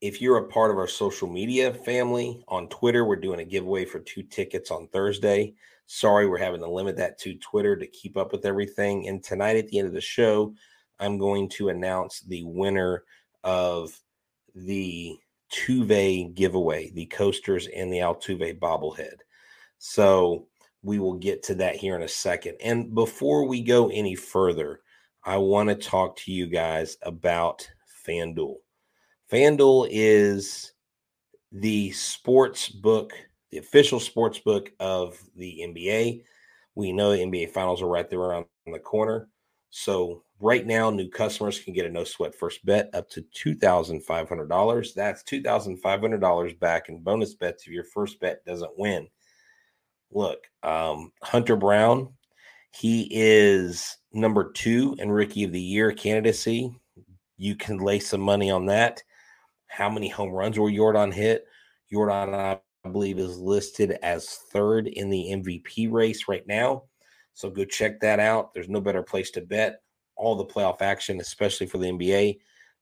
if 0.00 0.22
you're 0.22 0.38
a 0.38 0.48
part 0.48 0.70
of 0.70 0.78
our 0.78 0.88
social 0.88 1.28
media 1.28 1.74
family 1.74 2.42
on 2.48 2.70
Twitter, 2.70 3.04
we're 3.04 3.16
doing 3.16 3.40
a 3.40 3.44
giveaway 3.44 3.84
for 3.84 3.98
two 3.98 4.22
tickets 4.22 4.70
on 4.70 4.88
Thursday. 4.88 5.52
Sorry, 5.84 6.26
we're 6.26 6.38
having 6.38 6.60
to 6.60 6.70
limit 6.70 6.96
that 6.96 7.18
to 7.20 7.34
Twitter 7.34 7.76
to 7.76 7.86
keep 7.86 8.16
up 8.16 8.32
with 8.32 8.46
everything. 8.46 9.08
And 9.08 9.22
tonight 9.22 9.56
at 9.58 9.68
the 9.68 9.78
end 9.78 9.88
of 9.88 9.94
the 9.94 10.00
show, 10.00 10.54
I'm 10.98 11.18
going 11.18 11.50
to 11.50 11.68
announce 11.68 12.20
the 12.20 12.44
winner 12.44 13.04
of 13.42 14.00
the 14.54 15.18
Tuve 15.52 16.34
giveaway, 16.34 16.90
the 16.90 17.06
coasters 17.06 17.68
and 17.68 17.92
the 17.92 17.98
Altuve 17.98 18.58
bobblehead. 18.58 19.16
So 19.78 20.48
we 20.82 20.98
will 20.98 21.14
get 21.14 21.42
to 21.44 21.54
that 21.56 21.76
here 21.76 21.96
in 21.96 22.02
a 22.02 22.08
second. 22.08 22.56
And 22.62 22.94
before 22.94 23.46
we 23.46 23.62
go 23.62 23.88
any 23.88 24.14
further, 24.14 24.80
I 25.24 25.38
want 25.38 25.70
to 25.70 25.74
talk 25.74 26.16
to 26.18 26.32
you 26.32 26.46
guys 26.46 26.98
about 27.02 27.68
FanDuel. 28.06 28.56
FanDuel 29.32 29.88
is 29.90 30.72
the 31.52 31.92
sports 31.92 32.68
book, 32.68 33.12
the 33.50 33.58
official 33.58 34.00
sports 34.00 34.38
book 34.38 34.72
of 34.80 35.18
the 35.36 35.60
NBA. 35.66 36.24
We 36.74 36.92
know 36.92 37.12
the 37.12 37.22
NBA 37.22 37.50
finals 37.50 37.80
are 37.80 37.88
right 37.88 38.08
there 38.10 38.18
around 38.18 38.46
the 38.66 38.78
corner. 38.78 39.28
So 39.70 40.23
right 40.40 40.66
now, 40.66 40.90
new 40.90 41.08
customers 41.08 41.60
can 41.60 41.72
get 41.72 41.86
a 41.86 41.90
no 41.90 42.04
sweat 42.04 42.34
first 42.34 42.64
bet 42.64 42.90
up 42.94 43.08
to 43.10 43.24
$2,500. 43.36 44.94
That's 44.94 45.22
$2,500 45.22 46.58
back 46.60 46.88
in 46.88 46.98
bonus 46.98 47.34
bets 47.34 47.66
if 47.66 47.72
your 47.72 47.84
first 47.84 48.20
bet 48.20 48.44
doesn't 48.44 48.78
win. 48.78 49.08
Look, 50.10 50.38
um, 50.62 51.12
Hunter 51.22 51.56
Brown, 51.56 52.12
he 52.72 53.08
is 53.10 53.96
number 54.12 54.50
two 54.52 54.96
in 54.98 55.10
rookie 55.10 55.44
of 55.44 55.52
the 55.52 55.60
year 55.60 55.92
candidacy. 55.92 56.74
You 57.36 57.56
can 57.56 57.78
lay 57.78 57.98
some 57.98 58.20
money 58.20 58.50
on 58.50 58.66
that. 58.66 59.02
How 59.66 59.90
many 59.90 60.08
home 60.08 60.30
runs 60.30 60.58
will 60.58 60.70
Yordan 60.70 61.12
hit? 61.12 61.46
Yordan, 61.92 62.34
I 62.84 62.88
believe, 62.88 63.18
is 63.18 63.38
listed 63.38 63.98
as 64.02 64.28
third 64.52 64.88
in 64.88 65.10
the 65.10 65.32
MVP 65.32 65.90
race 65.90 66.28
right 66.28 66.46
now. 66.46 66.84
So 67.32 67.50
go 67.50 67.64
check 67.64 67.98
that 68.00 68.20
out. 68.20 68.54
There's 68.54 68.68
no 68.68 68.80
better 68.80 69.02
place 69.02 69.32
to 69.32 69.40
bet 69.40 69.80
all 70.16 70.36
the 70.36 70.44
playoff 70.44 70.82
action, 70.82 71.20
especially 71.20 71.66
for 71.66 71.78
the 71.78 71.88
NBA, 71.88 72.38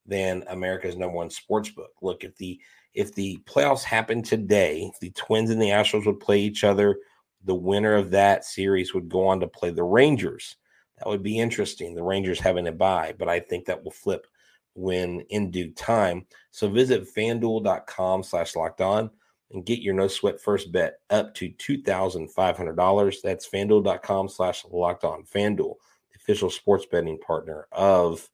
than 0.07 0.45
America's 0.49 0.97
number 0.97 1.17
one 1.17 1.31
sports 1.31 1.71
book. 1.71 1.93
Look, 2.03 2.25
if 2.25 2.37
the 2.37 2.61
if 2.95 3.15
the 3.15 3.39
playoffs 3.45 3.83
happen 3.83 4.23
today, 4.23 4.91
the 5.01 5.11
Twins 5.11 5.51
and 5.51 5.61
the 5.61 5.69
Astros 5.69 6.05
would 6.07 6.21
play 6.21 6.41
each 6.41 6.63
other, 6.63 6.99
the 7.45 7.55
winner 7.55 7.95
of 7.95 8.11
that 8.11 8.45
series 8.45 8.93
would 8.93 9.09
go 9.09 9.27
on 9.27 9.41
to 9.41 9.49
play 9.49 9.71
the 9.71 9.83
Rangers. 9.83 10.57
That 10.99 11.09
would 11.09 11.23
be 11.23 11.39
interesting. 11.39 11.95
The 11.95 12.03
Rangers 12.03 12.39
having 12.39 12.69
a 12.69 12.73
bye, 12.73 13.15
but 13.19 13.29
I 13.29 13.41
think 13.41 13.65
that 13.65 13.83
will 13.83 13.93
flip 13.93 14.27
when 14.75 15.21
in 15.31 15.51
due 15.51 15.71
time. 15.73 16.27
So 16.51 16.69
visit 16.69 17.09
fanduel.com 17.15 18.23
slash 18.23 18.57
locked 18.57 18.81
on 18.81 19.11
and 19.51 19.67
get 19.67 19.81
your 19.81 19.95
no 19.95 20.09
sweat 20.09 20.41
first 20.41 20.73
bet 20.73 21.01
up 21.11 21.35
to 21.35 21.51
$2,500. 21.51 23.17
That's 23.23 23.49
fanduel.com 23.49 24.29
slash 24.29 24.65
locked 24.71 25.05
on. 25.05 25.25
Fanduel, 25.25 25.75
official 26.23 26.51
sports 26.51 26.87
betting 26.91 27.19
partner 27.19 27.67
of 27.73 28.29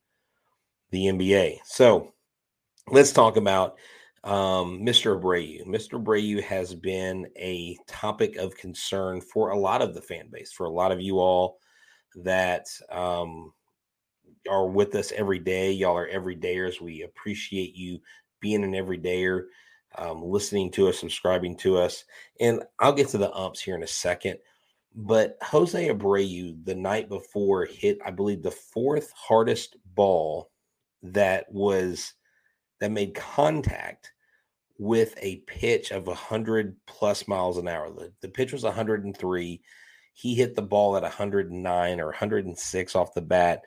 the 0.90 1.06
NBA. 1.06 1.58
So 1.64 2.12
let's 2.88 3.12
talk 3.12 3.36
about 3.36 3.76
um, 4.24 4.80
Mr. 4.80 5.18
Abreu. 5.18 5.66
Mr. 5.66 6.02
Abreu 6.02 6.42
has 6.42 6.74
been 6.74 7.26
a 7.36 7.76
topic 7.86 8.36
of 8.36 8.56
concern 8.56 9.20
for 9.20 9.50
a 9.50 9.58
lot 9.58 9.82
of 9.82 9.94
the 9.94 10.02
fan 10.02 10.28
base, 10.30 10.52
for 10.52 10.66
a 10.66 10.70
lot 10.70 10.92
of 10.92 11.00
you 11.00 11.18
all 11.18 11.58
that 12.16 12.66
um, 12.90 13.52
are 14.48 14.66
with 14.66 14.94
us 14.94 15.12
every 15.12 15.38
day. 15.38 15.72
Y'all 15.72 15.96
are 15.96 16.08
everydayers. 16.08 16.80
We 16.80 17.02
appreciate 17.02 17.74
you 17.74 18.00
being 18.40 18.64
an 18.64 18.72
everydayer, 18.72 19.44
um, 19.96 20.22
listening 20.22 20.70
to 20.72 20.88
us, 20.88 20.98
subscribing 20.98 21.56
to 21.58 21.78
us. 21.78 22.04
And 22.40 22.62
I'll 22.78 22.92
get 22.92 23.08
to 23.08 23.18
the 23.18 23.32
umps 23.34 23.60
here 23.60 23.74
in 23.74 23.82
a 23.82 23.88
second. 23.88 24.38
But 24.94 25.36
Jose 25.42 25.88
Abreu, 25.88 26.64
the 26.64 26.74
night 26.74 27.08
before, 27.08 27.64
hit, 27.64 27.98
I 28.04 28.10
believe, 28.10 28.42
the 28.42 28.50
fourth 28.50 29.12
hardest 29.12 29.76
ball 29.94 30.50
that 31.02 31.50
was 31.52 32.14
that 32.80 32.90
made 32.90 33.14
contact 33.14 34.12
with 34.78 35.14
a 35.20 35.36
pitch 35.46 35.90
of 35.90 36.06
100 36.06 36.76
plus 36.86 37.26
miles 37.26 37.58
an 37.58 37.68
hour. 37.68 37.90
The, 37.90 38.12
the 38.20 38.28
pitch 38.28 38.52
was 38.52 38.62
103. 38.62 39.60
He 40.14 40.34
hit 40.34 40.54
the 40.54 40.62
ball 40.62 40.96
at 40.96 41.02
109 41.02 42.00
or 42.00 42.06
106 42.06 42.96
off 42.96 43.14
the 43.14 43.20
bat. 43.20 43.62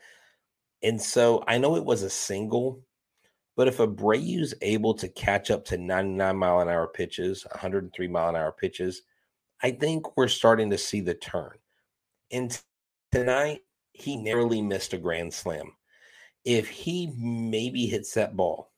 And 0.83 1.01
so 1.01 1.43
I 1.47 1.57
know 1.57 1.75
it 1.75 1.85
was 1.85 2.03
a 2.03 2.09
single, 2.09 2.81
but 3.55 3.67
if 3.67 3.77
Abreu's 3.77 4.53
able 4.61 4.93
to 4.95 5.07
catch 5.09 5.51
up 5.51 5.65
to 5.65 5.77
99 5.77 6.37
mile 6.37 6.59
an 6.61 6.69
hour 6.69 6.87
pitches, 6.87 7.45
103 7.51 8.07
mile 8.07 8.29
an 8.29 8.35
hour 8.35 8.51
pitches, 8.51 9.03
I 9.63 9.71
think 9.71 10.17
we're 10.17 10.27
starting 10.27 10.69
to 10.71 10.77
see 10.77 11.01
the 11.01 11.13
turn. 11.13 11.51
And 12.31 12.57
tonight, 13.11 13.61
he 13.93 14.17
narrowly 14.17 14.61
missed 14.61 14.93
a 14.93 14.97
grand 14.97 15.33
slam. 15.33 15.73
If 16.43 16.67
he 16.69 17.13
maybe 17.17 17.85
hits 17.85 18.13
that 18.15 18.35
ball 18.35 18.71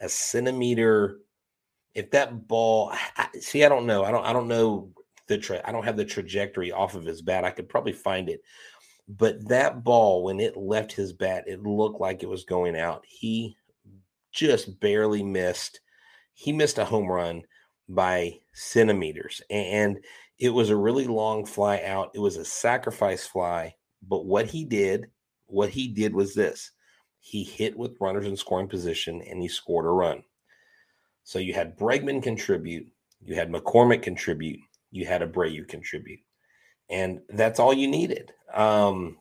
a 0.00 0.08
centimeter, 0.08 1.18
if 1.94 2.10
that 2.10 2.46
ball, 2.46 2.92
see, 3.40 3.64
I 3.64 3.68
don't 3.68 3.86
know. 3.86 4.04
I 4.04 4.10
don't. 4.10 4.24
I 4.24 4.32
don't 4.32 4.48
know 4.48 4.90
the. 5.28 5.38
Tra- 5.38 5.62
I 5.64 5.72
don't 5.72 5.84
have 5.84 5.96
the 5.96 6.04
trajectory 6.04 6.72
off 6.72 6.94
of 6.94 7.04
his 7.04 7.22
bat. 7.22 7.44
I 7.44 7.50
could 7.50 7.68
probably 7.68 7.92
find 7.92 8.28
it, 8.28 8.42
but 9.08 9.48
that 9.48 9.82
ball, 9.82 10.22
when 10.22 10.40
it 10.40 10.56
left 10.56 10.92
his 10.92 11.12
bat, 11.12 11.44
it 11.46 11.62
looked 11.62 12.00
like 12.00 12.22
it 12.22 12.28
was 12.28 12.44
going 12.44 12.76
out. 12.76 13.04
He 13.06 13.56
just 14.32 14.78
barely 14.80 15.22
missed. 15.22 15.80
He 16.34 16.52
missed 16.52 16.78
a 16.78 16.84
home 16.84 17.08
run 17.08 17.42
by 17.90 18.38
centimeters. 18.52 19.42
And 19.50 19.98
it 20.38 20.50
was 20.50 20.70
a 20.70 20.76
really 20.76 21.06
long 21.06 21.44
fly 21.44 21.82
out. 21.84 22.10
It 22.14 22.20
was 22.20 22.36
a 22.36 22.44
sacrifice 22.44 23.26
fly. 23.26 23.74
But 24.08 24.24
what 24.24 24.46
he 24.46 24.64
did, 24.64 25.10
what 25.46 25.70
he 25.70 25.88
did 25.88 26.14
was 26.14 26.34
this 26.34 26.72
he 27.20 27.44
hit 27.44 27.76
with 27.76 27.96
runners 28.00 28.26
in 28.26 28.36
scoring 28.36 28.66
position 28.66 29.20
and 29.22 29.42
he 29.42 29.48
scored 29.48 29.84
a 29.84 29.90
run. 29.90 30.22
So 31.24 31.38
you 31.38 31.52
had 31.52 31.76
Bregman 31.76 32.22
contribute, 32.22 32.90
you 33.20 33.34
had 33.34 33.52
McCormick 33.52 34.02
contribute, 34.02 34.58
you 34.90 35.04
had 35.04 35.20
Abreu 35.20 35.68
contribute. 35.68 36.20
And 36.88 37.20
that's 37.28 37.60
all 37.60 37.74
you 37.74 37.88
needed. 37.88 38.32
Um, 38.52 39.18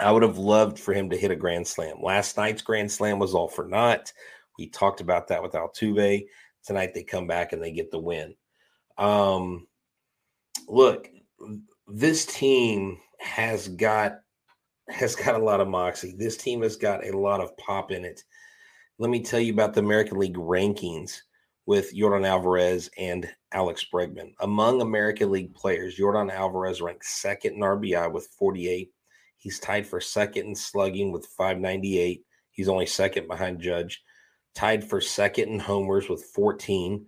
I 0.00 0.10
would 0.10 0.22
have 0.22 0.38
loved 0.38 0.78
for 0.78 0.92
him 0.92 1.10
to 1.10 1.16
hit 1.16 1.30
a 1.30 1.36
grand 1.36 1.66
slam. 1.66 1.96
Last 2.02 2.36
night's 2.36 2.62
grand 2.62 2.90
slam 2.90 3.18
was 3.18 3.34
all 3.34 3.48
for 3.48 3.66
naught. 3.66 4.12
We 4.58 4.68
talked 4.68 5.00
about 5.00 5.28
that 5.28 5.42
with 5.42 5.52
Altuve. 5.52 6.26
Tonight 6.66 6.94
they 6.94 7.02
come 7.02 7.26
back 7.26 7.52
and 7.52 7.62
they 7.62 7.70
get 7.70 7.90
the 7.90 7.98
win. 7.98 8.34
Um, 8.98 9.66
look, 10.68 11.08
this 11.86 12.26
team 12.26 12.98
has 13.20 13.68
got 13.68 14.20
has 14.88 15.16
got 15.16 15.34
a 15.40 15.44
lot 15.44 15.60
of 15.60 15.68
moxie. 15.68 16.14
This 16.16 16.36
team 16.36 16.62
has 16.62 16.76
got 16.76 17.04
a 17.04 17.16
lot 17.16 17.40
of 17.40 17.56
pop 17.56 17.90
in 17.90 18.04
it. 18.04 18.22
Let 18.98 19.10
me 19.10 19.22
tell 19.22 19.40
you 19.40 19.52
about 19.52 19.74
the 19.74 19.80
American 19.80 20.18
League 20.18 20.36
rankings 20.36 21.18
with 21.66 21.92
Yordan 21.94 22.26
Alvarez 22.26 22.88
and 22.96 23.28
Alex 23.52 23.84
Bregman. 23.92 24.32
Among 24.40 24.80
American 24.80 25.30
League 25.30 25.54
players, 25.54 25.98
Yordan 25.98 26.32
Alvarez 26.32 26.80
ranks 26.80 27.20
second 27.20 27.54
in 27.54 27.60
RBI 27.60 28.12
with 28.12 28.28
48. 28.38 28.90
He's 29.36 29.58
tied 29.58 29.86
for 29.86 30.00
second 30.00 30.46
in 30.46 30.54
slugging 30.54 31.12
with 31.12 31.26
598. 31.36 32.22
He's 32.52 32.68
only 32.68 32.86
second 32.86 33.28
behind 33.28 33.60
Judge. 33.60 34.02
Tied 34.56 34.82
for 34.88 35.00
second 35.00 35.50
in 35.50 35.60
homers 35.60 36.08
with 36.08 36.24
14. 36.24 37.06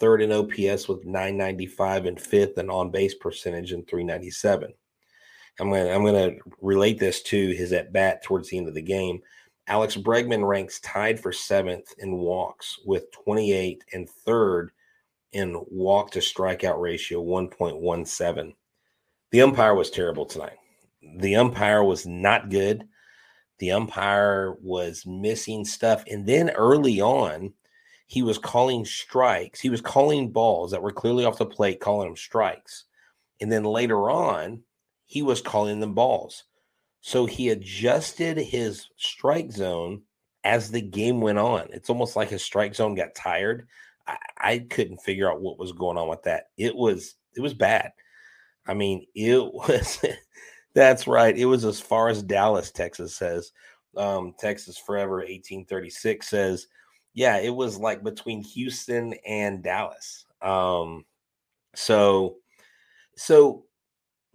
Third 0.00 0.20
in 0.20 0.32
OPS 0.32 0.88
with 0.88 1.04
995 1.06 2.06
and 2.06 2.20
fifth 2.20 2.58
in 2.58 2.68
on 2.68 2.90
base 2.90 3.14
percentage 3.14 3.72
in 3.72 3.84
397. 3.84 4.74
I'm 5.60 5.70
to 5.70 5.92
I'm 5.92 6.02
going 6.02 6.34
to 6.34 6.38
relate 6.60 6.98
this 6.98 7.22
to 7.22 7.50
his 7.52 7.72
at 7.72 7.92
bat 7.92 8.22
towards 8.22 8.50
the 8.50 8.58
end 8.58 8.68
of 8.68 8.74
the 8.74 8.82
game. 8.82 9.20
Alex 9.68 9.96
Bregman 9.96 10.46
ranks 10.46 10.80
tied 10.80 11.20
for 11.20 11.32
seventh 11.32 11.92
in 11.98 12.16
walks 12.16 12.78
with 12.84 13.10
28 13.12 13.84
and 13.92 14.08
third 14.08 14.70
in 15.32 15.62
walk 15.68 16.10
to 16.12 16.20
strikeout 16.20 16.80
ratio 16.80 17.22
1.17. 17.22 18.54
The 19.30 19.42
umpire 19.42 19.74
was 19.74 19.90
terrible 19.90 20.26
tonight. 20.26 20.56
The 21.18 21.36
umpire 21.36 21.84
was 21.84 22.06
not 22.06 22.50
good. 22.50 22.88
The 23.58 23.72
umpire 23.72 24.54
was 24.60 25.04
missing 25.06 25.64
stuff. 25.64 26.04
And 26.08 26.26
then 26.26 26.50
early 26.50 27.00
on, 27.00 27.52
he 28.06 28.22
was 28.22 28.38
calling 28.38 28.84
strikes. 28.84 29.60
He 29.60 29.70
was 29.70 29.80
calling 29.80 30.30
balls 30.30 30.70
that 30.70 30.82
were 30.82 30.92
clearly 30.92 31.24
off 31.24 31.38
the 31.38 31.46
plate, 31.46 31.80
calling 31.80 32.08
them 32.08 32.16
strikes. 32.16 32.84
And 33.40 33.52
then 33.52 33.64
later 33.64 34.10
on, 34.10 34.62
he 35.06 35.22
was 35.22 35.40
calling 35.40 35.80
them 35.80 35.94
balls. 35.94 36.44
So 37.00 37.26
he 37.26 37.50
adjusted 37.50 38.36
his 38.36 38.88
strike 38.96 39.52
zone 39.52 40.02
as 40.44 40.70
the 40.70 40.80
game 40.80 41.20
went 41.20 41.38
on. 41.38 41.68
It's 41.70 41.90
almost 41.90 42.16
like 42.16 42.30
his 42.30 42.42
strike 42.42 42.74
zone 42.74 42.94
got 42.94 43.14
tired. 43.14 43.68
I, 44.06 44.16
I 44.38 44.58
couldn't 44.58 45.02
figure 45.02 45.30
out 45.30 45.40
what 45.40 45.58
was 45.58 45.72
going 45.72 45.98
on 45.98 46.08
with 46.08 46.22
that. 46.24 46.44
It 46.56 46.74
was 46.74 47.14
it 47.36 47.40
was 47.40 47.54
bad. 47.54 47.92
I 48.66 48.74
mean, 48.74 49.06
it 49.14 49.38
was 49.52 50.04
that's 50.78 51.08
right. 51.08 51.36
It 51.36 51.46
was 51.46 51.64
as 51.64 51.80
far 51.80 52.08
as 52.08 52.22
Dallas, 52.22 52.70
Texas 52.70 53.14
says. 53.14 53.50
Um, 53.96 54.32
Texas 54.38 54.78
Forever 54.78 55.16
1836 55.16 56.28
says, 56.28 56.68
yeah, 57.14 57.38
it 57.38 57.50
was 57.50 57.78
like 57.78 58.04
between 58.04 58.44
Houston 58.44 59.14
and 59.26 59.60
Dallas. 59.60 60.24
Um, 60.40 61.04
so 61.74 62.36
so 63.16 63.64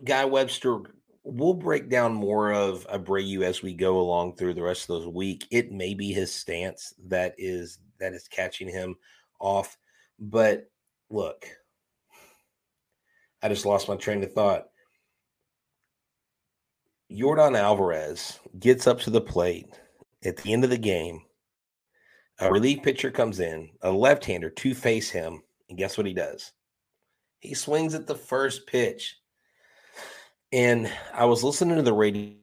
Guy 0.03 0.25
Webster, 0.25 0.79
we'll 1.23 1.53
break 1.53 1.89
down 1.89 2.13
more 2.13 2.51
of 2.51 2.85
Abreu 2.89 3.43
as 3.43 3.61
we 3.61 3.73
go 3.73 3.99
along 4.01 4.35
through 4.35 4.55
the 4.55 4.61
rest 4.61 4.83
of 4.83 4.87
those 4.89 5.07
week. 5.07 5.47
It 5.49 5.71
may 5.71 5.93
be 5.93 6.11
his 6.11 6.33
stance 6.33 6.93
that 7.07 7.35
is 7.37 7.79
that 8.01 8.11
is 8.11 8.27
catching 8.27 8.67
him 8.67 8.97
off. 9.39 9.77
But 10.19 10.69
look, 11.09 11.47
I 13.41 13.47
just 13.47 13.65
lost 13.65 13.87
my 13.87 13.95
train 13.95 14.21
of 14.23 14.33
thought. 14.33 14.65
Yordan 17.13 17.57
Alvarez 17.57 18.39
gets 18.59 18.87
up 18.87 18.99
to 19.01 19.09
the 19.09 19.21
plate 19.21 19.67
at 20.25 20.37
the 20.37 20.51
end 20.51 20.63
of 20.63 20.69
the 20.69 20.77
game. 20.77 21.21
A 22.39 22.51
relief 22.51 22.81
pitcher 22.81 23.11
comes 23.11 23.39
in, 23.39 23.69
a 23.81 23.91
left 23.91 24.25
hander 24.25 24.49
to 24.49 24.73
face 24.73 25.09
him. 25.09 25.43
And 25.69 25.77
guess 25.77 25.97
what 25.97 26.07
he 26.07 26.13
does? 26.13 26.51
He 27.39 27.53
swings 27.53 27.93
at 27.93 28.07
the 28.07 28.15
first 28.15 28.65
pitch 28.67 29.17
and 30.53 30.89
I 31.15 31.25
was 31.25 31.43
listening 31.43 31.77
to 31.77 31.81
the 31.81 31.93
radio 31.93 32.35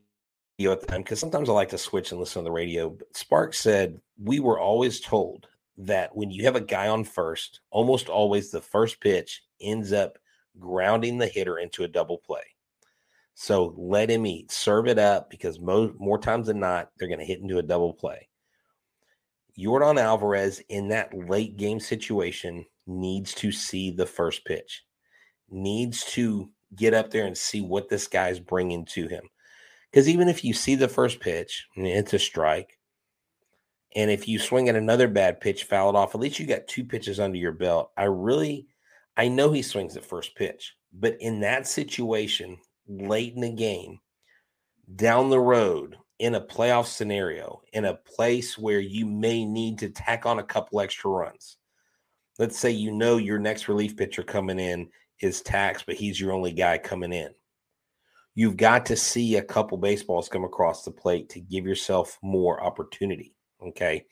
at 0.64 0.80
the 0.80 0.86
time 0.86 1.02
because 1.02 1.20
sometimes 1.20 1.48
I 1.48 1.52
like 1.52 1.68
to 1.68 1.78
switch 1.78 2.10
and 2.10 2.18
listen 2.18 2.42
to 2.42 2.44
the 2.44 2.50
radio. 2.50 2.90
But 2.90 3.16
Spark 3.16 3.54
said 3.54 4.00
we 4.20 4.40
were 4.40 4.58
always 4.58 5.00
told 5.00 5.46
that 5.78 6.14
when 6.14 6.30
you 6.30 6.44
have 6.44 6.56
a 6.56 6.60
guy 6.60 6.88
on 6.88 7.04
first, 7.04 7.60
almost 7.70 8.08
always 8.08 8.50
the 8.50 8.60
first 8.60 9.00
pitch 9.00 9.42
ends 9.60 9.92
up 9.92 10.18
grounding 10.58 11.18
the 11.18 11.28
hitter 11.28 11.58
into 11.58 11.84
a 11.84 11.88
double 11.88 12.18
play. 12.18 12.42
So 13.42 13.72
let 13.78 14.10
him 14.10 14.26
eat, 14.26 14.52
serve 14.52 14.86
it 14.86 14.98
up 14.98 15.30
because 15.30 15.58
mo- 15.58 15.94
more 15.98 16.18
times 16.18 16.48
than 16.48 16.60
not, 16.60 16.90
they're 16.98 17.08
going 17.08 17.20
to 17.20 17.24
hit 17.24 17.40
into 17.40 17.56
a 17.56 17.62
double 17.62 17.94
play. 17.94 18.28
Yordan 19.58 19.98
Alvarez 19.98 20.62
in 20.68 20.88
that 20.88 21.14
late 21.14 21.56
game 21.56 21.80
situation 21.80 22.66
needs 22.86 23.32
to 23.36 23.50
see 23.50 23.90
the 23.90 24.04
first 24.04 24.44
pitch, 24.44 24.84
needs 25.48 26.04
to 26.04 26.50
get 26.76 26.92
up 26.92 27.10
there 27.10 27.24
and 27.24 27.36
see 27.36 27.62
what 27.62 27.88
this 27.88 28.06
guy's 28.08 28.38
bringing 28.38 28.84
to 28.84 29.08
him. 29.08 29.22
Because 29.90 30.06
even 30.06 30.28
if 30.28 30.44
you 30.44 30.52
see 30.52 30.74
the 30.74 30.86
first 30.86 31.18
pitch 31.18 31.66
and 31.76 31.86
it's 31.86 32.12
a 32.12 32.18
strike, 32.18 32.78
And 33.94 34.10
if 34.10 34.28
you 34.28 34.38
swing 34.38 34.68
at 34.68 34.76
another 34.76 35.08
bad 35.08 35.40
pitch, 35.40 35.64
foul 35.64 35.90
it 35.90 35.96
off, 35.96 36.14
at 36.14 36.20
least 36.20 36.38
you 36.38 36.46
got 36.46 36.68
two 36.68 36.84
pitches 36.84 37.18
under 37.18 37.38
your 37.38 37.52
belt. 37.52 37.90
I 37.96 38.04
really, 38.04 38.66
I 39.16 39.28
know 39.28 39.50
he 39.50 39.62
swings 39.62 39.96
at 39.96 40.04
first 40.04 40.36
pitch, 40.36 40.76
but 40.92 41.16
in 41.20 41.40
that 41.40 41.66
situation, 41.66 42.58
late 42.90 43.34
in 43.34 43.40
the 43.40 43.52
game, 43.52 44.00
down 44.96 45.30
the 45.30 45.40
road, 45.40 45.96
in 46.18 46.34
a 46.34 46.40
playoff 46.40 46.86
scenario, 46.86 47.62
in 47.72 47.86
a 47.86 47.94
place 47.94 48.58
where 48.58 48.80
you 48.80 49.06
may 49.06 49.44
need 49.44 49.78
to 49.78 49.88
tack 49.88 50.26
on 50.26 50.38
a 50.38 50.44
couple 50.44 50.80
extra 50.80 51.10
runs. 51.10 51.56
Let's 52.38 52.58
say 52.58 52.70
you 52.70 52.92
know 52.92 53.16
your 53.16 53.38
next 53.38 53.68
relief 53.68 53.96
pitcher 53.96 54.22
coming 54.22 54.58
in 54.58 54.90
is 55.20 55.40
taxed, 55.40 55.86
but 55.86 55.94
he's 55.94 56.20
your 56.20 56.32
only 56.32 56.52
guy 56.52 56.78
coming 56.78 57.12
in. 57.12 57.30
You've 58.34 58.56
got 58.56 58.86
to 58.86 58.96
see 58.96 59.36
a 59.36 59.42
couple 59.42 59.78
baseballs 59.78 60.28
come 60.28 60.44
across 60.44 60.84
the 60.84 60.90
plate 60.90 61.30
to 61.30 61.40
give 61.40 61.64
yourself 61.64 62.18
more 62.22 62.62
opportunity. 62.62 63.34
Okay. 63.62 64.04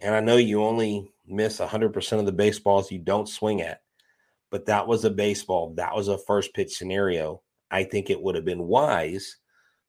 And 0.00 0.14
I 0.14 0.20
know 0.20 0.36
you 0.36 0.62
only 0.62 1.12
miss 1.26 1.58
100% 1.58 2.18
of 2.18 2.26
the 2.26 2.32
baseballs 2.32 2.90
you 2.90 2.98
don't 2.98 3.28
swing 3.28 3.62
at, 3.62 3.80
but 4.50 4.66
that 4.66 4.86
was 4.86 5.04
a 5.04 5.10
baseball. 5.10 5.74
That 5.74 5.94
was 5.94 6.08
a 6.08 6.18
first 6.18 6.54
pitch 6.54 6.76
scenario. 6.76 7.42
I 7.72 7.84
think 7.84 8.10
it 8.10 8.22
would 8.22 8.34
have 8.34 8.44
been 8.44 8.64
wise 8.64 9.38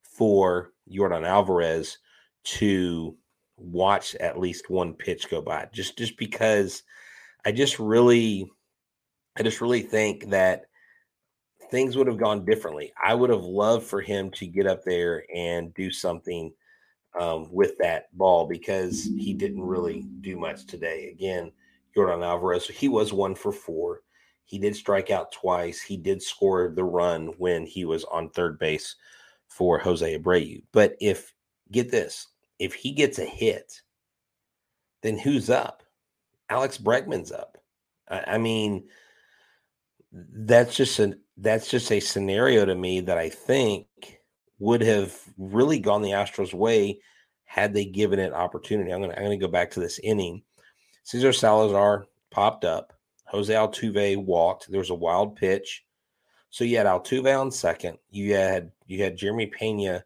for 0.02 0.72
Yordan 0.92 1.28
Alvarez 1.28 1.98
to 2.46 3.16
watch 3.58 4.16
at 4.16 4.40
least 4.40 4.70
one 4.70 4.94
pitch 4.94 5.30
go 5.30 5.42
by 5.42 5.68
just 5.72 5.98
just 5.98 6.18
because 6.18 6.84
I 7.46 7.52
just 7.52 7.78
really 7.78 8.50
I 9.38 9.44
just 9.44 9.62
really 9.62 9.82
think 9.82 10.30
that 10.30 10.66
things 11.72 11.98
would 11.98 12.08
have 12.08 12.18
gone 12.18 12.46
differently. 12.46 12.94
I 13.04 13.16
would 13.16 13.30
have 13.30 13.44
loved 13.44 13.86
for 13.86 14.02
him 14.02 14.30
to 14.32 14.48
get 14.48 14.68
up 14.68 14.84
there 14.84 15.26
and 15.34 15.74
do 15.74 15.92
something 15.92 16.54
um, 17.20 17.48
with 17.52 17.78
that 17.80 18.16
ball 18.16 18.48
because 18.48 19.10
he 19.18 19.34
didn't 19.34 19.64
really 19.64 20.06
do 20.22 20.38
much 20.38 20.66
today. 20.68 21.10
Again, 21.12 21.52
Yordan 21.96 22.24
Alvarez, 22.24 22.68
he 22.68 22.88
was 22.88 23.12
one 23.12 23.36
for 23.36 23.52
four. 23.52 24.02
He 24.46 24.60
did 24.60 24.76
strike 24.76 25.10
out 25.10 25.32
twice. 25.32 25.82
He 25.82 25.98
did 25.98 26.22
score 26.22 26.72
the 26.76 26.84
run 26.84 27.28
when 27.38 27.66
he 27.66 27.86
was 27.86 28.04
on 28.06 28.30
third 28.30 28.60
base 28.60 28.96
for 29.48 29.80
Jose 29.80 30.18
Abreu. 30.18 30.64
But 30.72 30.96
if, 31.00 31.34
get 31.72 31.92
this, 31.92 32.28
if 32.60 32.74
he 32.74 32.92
gets 32.92 33.20
a 33.20 33.26
hit, 33.26 33.82
then 35.02 35.18
who's 35.18 35.50
up? 35.50 35.84
Alex 36.50 36.78
Bregman's 36.78 37.32
up. 37.32 37.58
I, 38.10 38.24
I 38.28 38.38
mean, 38.38 38.86
that's 40.12 40.76
just 40.76 41.00
an 41.00 41.20
that's 41.38 41.68
just 41.68 41.92
a 41.92 42.00
scenario 42.00 42.66
to 42.66 42.76
me 42.76 43.02
that 43.02 43.18
I 43.18 43.30
think 43.30 43.88
would 44.60 44.82
have 44.82 45.20
really 45.38 45.80
gone 45.80 46.04
the 46.04 46.12
Astros' 46.12 46.54
way 46.54 47.00
had 47.46 47.74
they 47.74 47.86
given 47.86 48.20
it 48.20 48.34
opportunity. 48.34 48.92
I'm 48.92 49.02
gonna 49.02 49.14
I'm 49.14 49.24
gonna 49.24 49.38
go 49.38 49.48
back 49.48 49.72
to 49.72 49.80
this 49.80 50.00
inning. 50.00 50.44
Cesar 51.04 51.34
Salazar 51.34 52.06
popped 52.32 52.66
up. 52.66 52.94
Jose 53.34 53.54
Altuve 53.54 54.24
walked. 54.24 54.70
There 54.70 54.80
was 54.80 54.92
a 54.92 54.96
wild 54.96 55.36
pitch. 55.36 55.84
So 56.52 56.64
you 56.64 56.78
had 56.78 56.86
Altuve 56.86 57.40
on 57.40 57.50
second. 57.50 57.98
You 58.12 58.36
had 58.36 58.72
you 58.86 59.02
had 59.02 59.18
Jeremy 59.18 59.48
Pena 59.48 60.06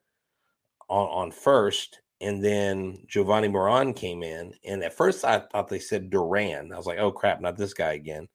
on, 0.89 1.07
on 1.07 1.31
first, 1.31 2.01
and 2.21 2.43
then 2.43 3.05
Jovani 3.13 3.51
Moran 3.51 3.93
came 3.93 4.23
in. 4.23 4.53
And 4.63 4.81
at 4.81 4.93
first 4.93 5.25
I 5.25 5.39
thought 5.39 5.67
they 5.67 5.79
said 5.79 6.09
Duran. 6.09 6.71
I 6.71 6.77
was 6.77 6.85
like, 6.85 6.99
oh 6.99 7.11
crap, 7.11 7.41
not 7.41 7.57
this 7.57 7.73
guy 7.73 7.93
again. 7.93 8.27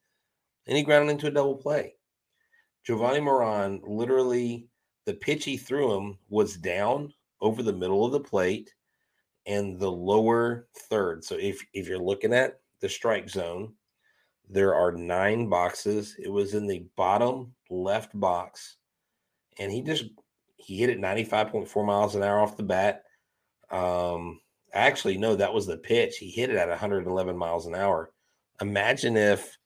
And 0.66 0.76
he 0.76 0.82
grounded 0.82 1.12
into 1.12 1.28
a 1.28 1.30
double 1.30 1.56
play. 1.56 1.94
Jovani 2.86 3.22
Moran 3.22 3.80
literally 3.86 4.68
the 5.06 5.14
pitch 5.14 5.44
he 5.44 5.56
threw 5.56 5.96
him 5.96 6.18
was 6.28 6.56
down 6.56 7.12
over 7.40 7.62
the 7.62 7.72
middle 7.72 8.04
of 8.04 8.12
the 8.12 8.20
plate 8.20 8.74
and 9.46 9.80
the 9.80 9.90
lower 9.90 10.68
third. 10.90 11.24
So 11.24 11.36
if 11.36 11.64
if 11.72 11.88
you're 11.88 11.98
looking 11.98 12.34
at 12.34 12.60
the 12.80 12.90
strike 12.90 13.30
zone, 13.30 13.72
there 14.52 14.74
are 14.74 14.92
nine 14.92 15.48
boxes. 15.48 16.14
It 16.18 16.30
was 16.30 16.54
in 16.54 16.66
the 16.66 16.84
bottom 16.96 17.54
left 17.70 18.18
box, 18.18 18.76
and 19.58 19.72
he 19.72 19.80
just 19.82 20.04
he 20.56 20.78
hit 20.78 20.90
it 20.90 21.00
95.4 21.00 21.86
miles 21.86 22.14
an 22.14 22.22
hour 22.22 22.40
off 22.40 22.56
the 22.56 22.62
bat. 22.62 23.04
Um, 23.70 24.40
actually, 24.72 25.16
no, 25.16 25.34
that 25.34 25.52
was 25.52 25.66
the 25.66 25.78
pitch. 25.78 26.18
He 26.18 26.30
hit 26.30 26.50
it 26.50 26.56
at 26.56 26.68
111 26.68 27.36
miles 27.36 27.66
an 27.66 27.74
hour. 27.74 28.12
Imagine 28.60 29.16
if, 29.16 29.56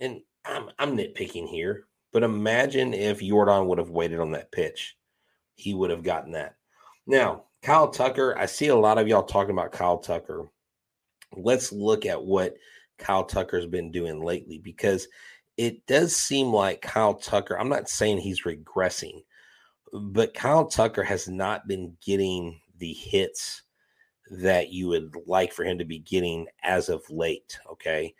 and 0.00 0.20
I'm 0.44 0.70
I'm 0.78 0.96
nitpicking 0.96 1.48
here, 1.48 1.86
but 2.12 2.24
imagine 2.24 2.92
if 2.92 3.20
Yordan 3.20 3.66
would 3.66 3.78
have 3.78 3.90
waited 3.90 4.18
on 4.18 4.32
that 4.32 4.52
pitch, 4.52 4.96
he 5.54 5.72
would 5.72 5.90
have 5.90 6.02
gotten 6.02 6.32
that. 6.32 6.56
Now, 7.06 7.44
Kyle 7.62 7.88
Tucker, 7.88 8.36
I 8.36 8.46
see 8.46 8.68
a 8.68 8.76
lot 8.76 8.98
of 8.98 9.06
y'all 9.06 9.22
talking 9.22 9.52
about 9.52 9.72
Kyle 9.72 9.98
Tucker. 9.98 10.48
Let's 11.32 11.72
look 11.72 12.06
at 12.06 12.22
what 12.22 12.56
Kyle 12.98 13.24
Tucker's 13.24 13.66
been 13.66 13.90
doing 13.90 14.22
lately 14.22 14.58
because 14.58 15.08
it 15.56 15.86
does 15.86 16.14
seem 16.14 16.48
like 16.48 16.82
Kyle 16.82 17.14
Tucker, 17.14 17.58
I'm 17.58 17.68
not 17.68 17.88
saying 17.88 18.18
he's 18.18 18.42
regressing, 18.42 19.22
but 19.92 20.34
Kyle 20.34 20.66
Tucker 20.66 21.02
has 21.02 21.28
not 21.28 21.66
been 21.66 21.96
getting 22.04 22.60
the 22.78 22.92
hits 22.92 23.62
that 24.30 24.70
you 24.72 24.88
would 24.88 25.14
like 25.26 25.52
for 25.52 25.64
him 25.64 25.78
to 25.78 25.84
be 25.84 26.00
getting 26.00 26.46
as 26.62 26.88
of 26.88 27.08
late. 27.10 27.58
Okay. 27.70 28.14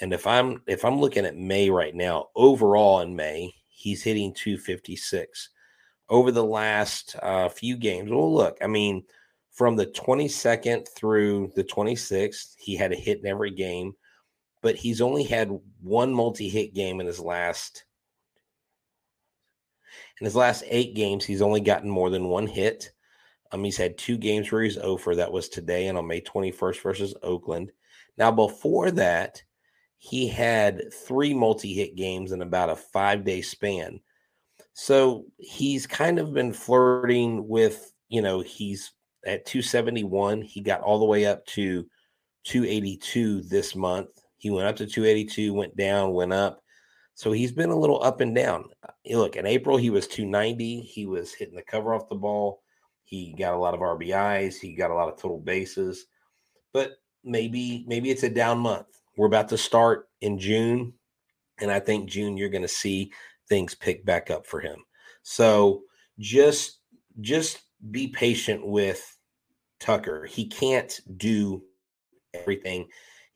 And 0.00 0.12
if 0.12 0.26
I'm 0.26 0.62
if 0.66 0.84
I'm 0.84 1.00
looking 1.00 1.26
at 1.26 1.36
May 1.36 1.70
right 1.70 1.94
now, 1.94 2.28
overall 2.36 3.00
in 3.00 3.16
May, 3.16 3.52
he's 3.68 4.02
hitting 4.02 4.32
256 4.32 5.50
over 6.08 6.30
the 6.30 6.44
last 6.44 7.16
uh, 7.22 7.48
few 7.48 7.76
games. 7.76 8.10
Well, 8.10 8.32
look, 8.32 8.56
I 8.62 8.66
mean, 8.66 9.04
from 9.50 9.76
the 9.76 9.86
22nd 9.86 10.88
through 10.94 11.52
the 11.56 11.64
26th, 11.64 12.54
he 12.56 12.76
had 12.76 12.92
a 12.92 12.96
hit 12.96 13.18
in 13.18 13.26
every 13.26 13.50
game, 13.50 13.92
but 14.62 14.76
he's 14.76 15.00
only 15.00 15.24
had 15.24 15.58
one 15.80 16.12
multi-hit 16.12 16.74
game 16.74 17.00
in 17.00 17.06
his 17.06 17.20
last 17.20 17.84
in 20.20 20.24
his 20.24 20.36
last 20.36 20.64
eight 20.68 20.94
games. 20.94 21.24
He's 21.24 21.42
only 21.42 21.60
gotten 21.60 21.88
more 21.88 22.10
than 22.10 22.28
one 22.28 22.46
hit. 22.46 22.92
Um, 23.52 23.64
he's 23.64 23.76
had 23.76 23.96
two 23.96 24.16
games 24.16 24.50
where 24.50 24.62
he's 24.62 24.78
over. 24.78 25.14
That 25.14 25.32
was 25.32 25.48
today 25.48 25.86
and 25.86 25.96
on 25.96 26.06
May 26.06 26.20
21st 26.20 26.82
versus 26.82 27.14
Oakland. 27.22 27.72
Now, 28.16 28.30
before 28.30 28.90
that, 28.92 29.42
he 29.98 30.28
had 30.28 30.92
three 30.92 31.34
multi-hit 31.34 31.96
games 31.96 32.32
in 32.32 32.42
about 32.42 32.70
a 32.70 32.76
five-day 32.76 33.42
span. 33.42 34.00
So 34.74 35.26
he's 35.38 35.86
kind 35.86 36.18
of 36.18 36.32
been 36.32 36.52
flirting 36.52 37.48
with, 37.48 37.92
you 38.08 38.22
know, 38.22 38.40
he's 38.40 38.92
at 39.26 39.46
271. 39.46 40.42
He 40.42 40.60
got 40.60 40.82
all 40.82 40.98
the 40.98 41.04
way 41.04 41.26
up 41.26 41.44
to 41.46 41.88
282 42.44 43.42
this 43.42 43.74
month. 43.74 44.10
He 44.38 44.50
went 44.50 44.66
up 44.66 44.76
to 44.76 44.86
282, 44.86 45.52
went 45.52 45.76
down, 45.76 46.14
went 46.14 46.32
up. 46.32 46.62
So 47.14 47.32
he's 47.32 47.52
been 47.52 47.70
a 47.70 47.78
little 47.78 48.02
up 48.02 48.20
and 48.20 48.34
down. 48.34 48.66
Look, 49.10 49.36
in 49.36 49.46
April, 49.46 49.76
he 49.76 49.90
was 49.90 50.06
290. 50.06 50.80
He 50.80 51.06
was 51.06 51.34
hitting 51.34 51.56
the 51.56 51.62
cover 51.62 51.92
off 51.92 52.08
the 52.08 52.14
ball. 52.14 52.62
He 53.04 53.34
got 53.36 53.54
a 53.54 53.58
lot 53.58 53.74
of 53.74 53.80
RBIs. 53.80 54.54
He 54.54 54.74
got 54.74 54.90
a 54.90 54.94
lot 54.94 55.08
of 55.08 55.20
total 55.20 55.40
bases. 55.40 56.06
But 56.72 56.92
maybe, 57.24 57.84
maybe 57.88 58.10
it's 58.10 58.22
a 58.22 58.30
down 58.30 58.58
month. 58.58 58.86
We're 59.16 59.26
about 59.26 59.48
to 59.48 59.58
start 59.58 60.08
in 60.20 60.38
June. 60.38 60.92
And 61.60 61.72
I 61.72 61.80
think 61.80 62.08
June, 62.08 62.36
you're 62.36 62.48
going 62.48 62.62
to 62.62 62.68
see 62.68 63.10
things 63.48 63.74
pick 63.74 64.04
back 64.04 64.30
up 64.30 64.46
for 64.46 64.60
him. 64.60 64.84
So 65.22 65.82
just 66.18 66.78
just 67.20 67.60
be 67.90 68.08
patient 68.08 68.66
with 68.66 69.16
Tucker. 69.80 70.24
He 70.24 70.46
can't 70.46 70.98
do 71.16 71.62
everything. 72.34 72.88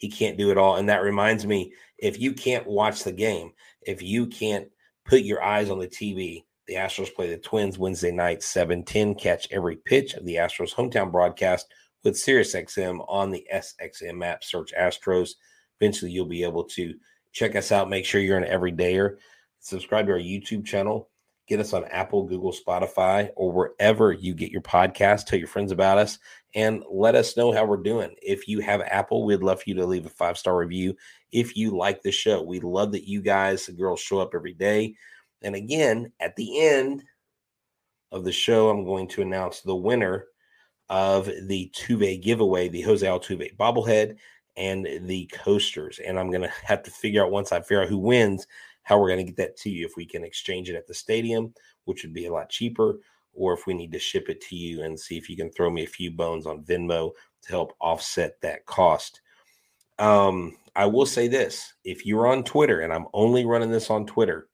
He 0.03 0.11
can't 0.11 0.37
do 0.37 0.51
it 0.51 0.59
all. 0.59 0.77
And 0.77 0.89
that 0.89 1.03
reminds 1.03 1.47
me 1.47 1.73
if 1.99 2.21
you 2.21 2.33
can't 2.33 2.67
watch 2.67 3.05
the 3.05 3.13
game, 3.13 3.53
if 3.83 4.03
you 4.03 4.27
can't 4.27 4.69
put 5.05 5.23
your 5.23 5.43
eyes 5.43 5.71
on 5.71 5.79
the 5.79 5.87
TV, 5.87 6.45
the 6.67 6.75
Astros 6.75 7.15
play 7.15 7.29
the 7.29 7.39
Twins 7.39 7.79
Wednesday 7.79 8.13
night, 8.13 8.43
710. 8.43 9.15
Catch 9.15 9.49
every 9.51 9.77
pitch 9.77 10.15
of 10.15 10.25
the 10.25 10.37
Astros 10.37 10.75
hometown 10.75 11.11
broadcast 11.11 11.67
with 12.05 12.15
SiriusXM 12.15 13.05
on 13.09 13.31
the 13.31 13.47
SXM 13.53 14.25
app. 14.25 14.45
Search 14.45 14.73
Astros. 14.79 15.31
Eventually, 15.81 16.11
you'll 16.11 16.27
be 16.27 16.45
able 16.45 16.65
to 16.65 16.95
check 17.33 17.57
us 17.57 17.73
out. 17.73 17.89
Make 17.89 18.05
sure 18.05 18.21
you're 18.21 18.39
an 18.39 18.45
everydayer 18.45 19.17
subscribe 19.63 20.07
to 20.07 20.13
our 20.13 20.19
YouTube 20.19 20.67
channel, 20.67 21.09
get 21.49 21.61
us 21.61 21.73
on 21.73 21.85
Apple, 21.87 22.25
Google, 22.25 22.53
Spotify, 22.53 23.31
or 23.37 23.53
wherever 23.53 24.13
you 24.13 24.35
get 24.35 24.51
your 24.51 24.63
podcast. 24.63 25.27
Tell 25.27 25.39
your 25.39 25.49
friends 25.49 25.73
about 25.73 25.99
us 25.99 26.19
and 26.55 26.85
let 26.91 27.15
us 27.15 27.37
know 27.37 27.53
how 27.53 27.65
we're 27.65 27.77
doing. 27.79 28.15
If 28.23 28.47
you 28.47 28.61
have 28.61 28.81
Apple, 28.83 29.25
we'd 29.25 29.43
love 29.43 29.63
for 29.63 29.69
you 29.69 29.75
to 29.77 29.87
leave 29.87 30.07
a 30.07 30.11
five 30.11 30.39
star 30.39 30.57
review. 30.57 30.97
If 31.33 31.57
you 31.57 31.77
like 31.77 32.03
the 32.03 32.13
show, 32.13 32.43
we 32.43 32.61
love 32.61 32.93
that 32.93 33.09
you 33.09 33.23
guys, 33.23 33.67
the 33.67 33.73
girls, 33.73 34.01
show 34.01 34.21
up 34.21 34.35
every 34.35 34.55
day. 34.55 34.95
And 35.43 35.55
again, 35.55 36.13
at 36.21 36.37
the 36.37 36.61
end 36.61 37.03
of 38.13 38.25
the 38.25 38.33
show, 38.33 38.69
I'm 38.69 38.85
going 38.85 39.09
to 39.09 39.23
announce 39.23 39.61
the 39.61 39.75
winner 39.75 40.27
of 40.89 41.27
the 41.27 41.73
Tuve 41.75 42.23
giveaway, 42.23 42.69
the 42.69 42.83
Jose 42.83 43.07
Altuve 43.07 43.57
bobblehead 43.57 44.17
and 44.57 44.87
the 45.03 45.27
coasters. 45.33 45.99
And 45.99 46.19
I'm 46.19 46.31
going 46.31 46.43
to 46.43 46.53
have 46.65 46.83
to 46.85 46.91
figure 46.91 47.25
out 47.25 47.33
once 47.33 47.51
I 47.51 47.61
figure 47.61 47.83
out 47.83 47.89
who 47.89 47.99
wins 47.99 48.47
how 48.83 48.99
we're 48.99 49.09
going 49.09 49.25
to 49.25 49.33
get 49.33 49.37
that 49.37 49.57
to 49.59 49.71
you 49.71 49.87
if 49.87 49.97
we 49.97 50.07
can 50.07 50.25
exchange 50.25 50.69
it 50.69 50.77
at 50.77 50.87
the 50.87 50.95
stadium, 50.95 51.55
which 51.85 52.03
would 52.03 52.13
be 52.13 52.27
a 52.27 52.33
lot 52.33 52.49
cheaper, 52.49 52.99
or 53.35 53.53
if 53.53 53.67
we 53.67 53.75
need 53.75 53.93
to 53.93 53.99
ship 53.99 54.29
it 54.29 54.41
to 54.43 54.57
you 54.57 54.83
and 54.83 54.99
see 54.99 55.17
if 55.17 55.29
you 55.29 55.37
can 55.37 55.51
throw 55.51 55.71
me 55.71 55.85
a 55.85 55.89
few 55.89 56.11
bones 56.11 56.47
on 56.47 56.63
Venmo 56.63 57.13
to 57.43 57.49
help 57.49 57.75
offset 57.81 58.41
that 58.41 58.67
cost. 58.67 59.21
Um, 59.99 60.57
I 60.75 60.87
will 60.87 61.07
say 61.07 61.29
this 61.29 61.75
if 61.85 62.07
you're 62.07 62.27
on 62.27 62.45
Twitter, 62.45 62.81
and 62.81 62.93
I'm 62.93 63.07
only 63.13 63.45
running 63.45 63.71
this 63.71 63.91
on 63.91 64.07
Twitter, 64.07 64.49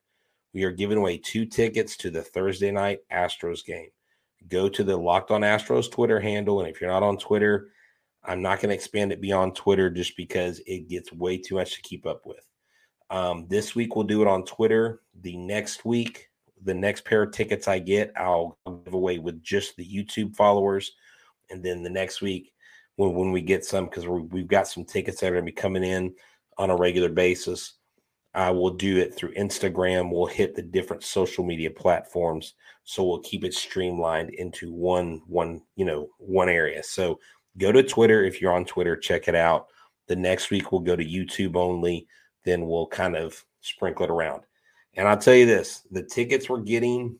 we 0.53 0.65
are 0.65 0.73
giving 0.73 0.99
away 0.99 1.19
two 1.19 1.45
tickets 1.45 1.97
to 1.99 2.11
the 2.11 2.23
Thursday 2.23 2.71
night 2.71 3.01
Astros 3.13 3.65
game. 3.65 3.91
Go 4.49 4.69
to 4.69 4.83
the 4.83 4.97
Locked 4.97 5.31
on 5.31 5.43
Astros 5.43 5.91
Twitter 5.91 6.21
handle. 6.21 6.61
And 6.61 6.69
if 6.69 6.81
you're 6.81 6.91
not 6.91 7.03
on 7.03 7.19
Twitter, 7.19 7.69
I'm 8.25 8.43
not 8.43 8.61
going 8.61 8.71
to 8.71 8.75
expand 8.75 9.13
it 9.13 9.21
beyond 9.21 9.55
Twitter 9.55 9.91
just 9.91 10.17
because 10.17 10.61
it 10.67 10.89
gets 10.89 11.13
way 11.13 11.39
too 11.39 11.57
much 11.57 11.75
to 11.75 11.83
keep 11.83 12.07
up 12.07 12.25
with. 12.25 12.48
Um, 13.11 13.47
this 13.49 13.75
week, 13.75 13.97
we'll 13.97 14.05
do 14.05 14.23
it 14.23 14.29
on 14.29 14.45
Twitter. 14.45 15.01
The 15.23 15.37
next 15.37 15.85
week, 15.85 16.29
the 16.65 16.75
next 16.75 17.05
pair 17.05 17.23
of 17.23 17.33
tickets 17.33 17.69
I 17.69 17.79
get, 17.79 18.13
I'll 18.17 18.59
give 18.85 18.95
away 18.95 19.19
with 19.19 19.43
just 19.43 19.77
the 19.77 19.87
YouTube 19.87 20.37
followers. 20.37 20.93
And 21.51 21.63
then 21.63 21.83
the 21.83 21.91
next 21.91 22.21
week, 22.21 22.53
when, 22.97 23.15
when 23.15 23.33
we 23.33 23.41
get 23.41 23.65
some, 23.65 23.87
because 23.87 24.07
we've 24.07 24.49
got 24.49 24.69
some 24.69 24.85
tickets 24.85 25.21
that 25.21 25.29
are 25.29 25.37
going 25.37 25.47
to 25.47 25.53
be 25.53 25.53
coming 25.53 25.85
in 25.85 26.15
on 26.59 26.71
a 26.71 26.77
regular 26.77 27.09
basis, 27.09 27.75
I 28.35 28.51
will 28.51 28.71
do 28.71 28.99
it 28.99 29.15
through 29.15 29.35
Instagram. 29.35 30.13
We'll 30.13 30.27
hit 30.27 30.55
the 30.55 30.63
different 30.63 31.03
social 31.03 31.45
media 31.45 31.71
platforms. 31.71 32.55
So 32.85 33.05
we'll 33.05 33.21
keep 33.21 33.45
it 33.45 33.55
streamlined 33.55 34.31
into 34.31 34.73
one, 34.73 35.23
one, 35.27 35.63
you 35.77 35.85
know, 35.85 36.09
one 36.19 36.49
area. 36.49 36.83
So 36.83 37.19
go 37.57 37.73
to 37.73 37.83
Twitter 37.83 38.25
if 38.25 38.41
you're 38.41 38.53
on 38.53 38.65
Twitter, 38.65 38.97
check 38.97 39.29
it 39.29 39.35
out. 39.35 39.67
The 40.09 40.17
next 40.17 40.51
week 40.51 40.73
we'll 40.73 40.81
go 40.81 40.97
to 40.97 41.05
YouTube 41.05 41.57
only. 41.57 42.07
Then 42.49 42.67
we'll 42.67 42.87
kind 42.87 43.15
of 43.15 43.45
sprinkle 43.61 44.05
it 44.05 44.11
around. 44.11 44.43
And 44.95 45.07
I'll 45.07 45.19
tell 45.19 45.35
you 45.35 45.45
this 45.45 45.87
the 45.91 46.03
tickets 46.03 46.49
we're 46.49 46.61
getting 46.61 47.19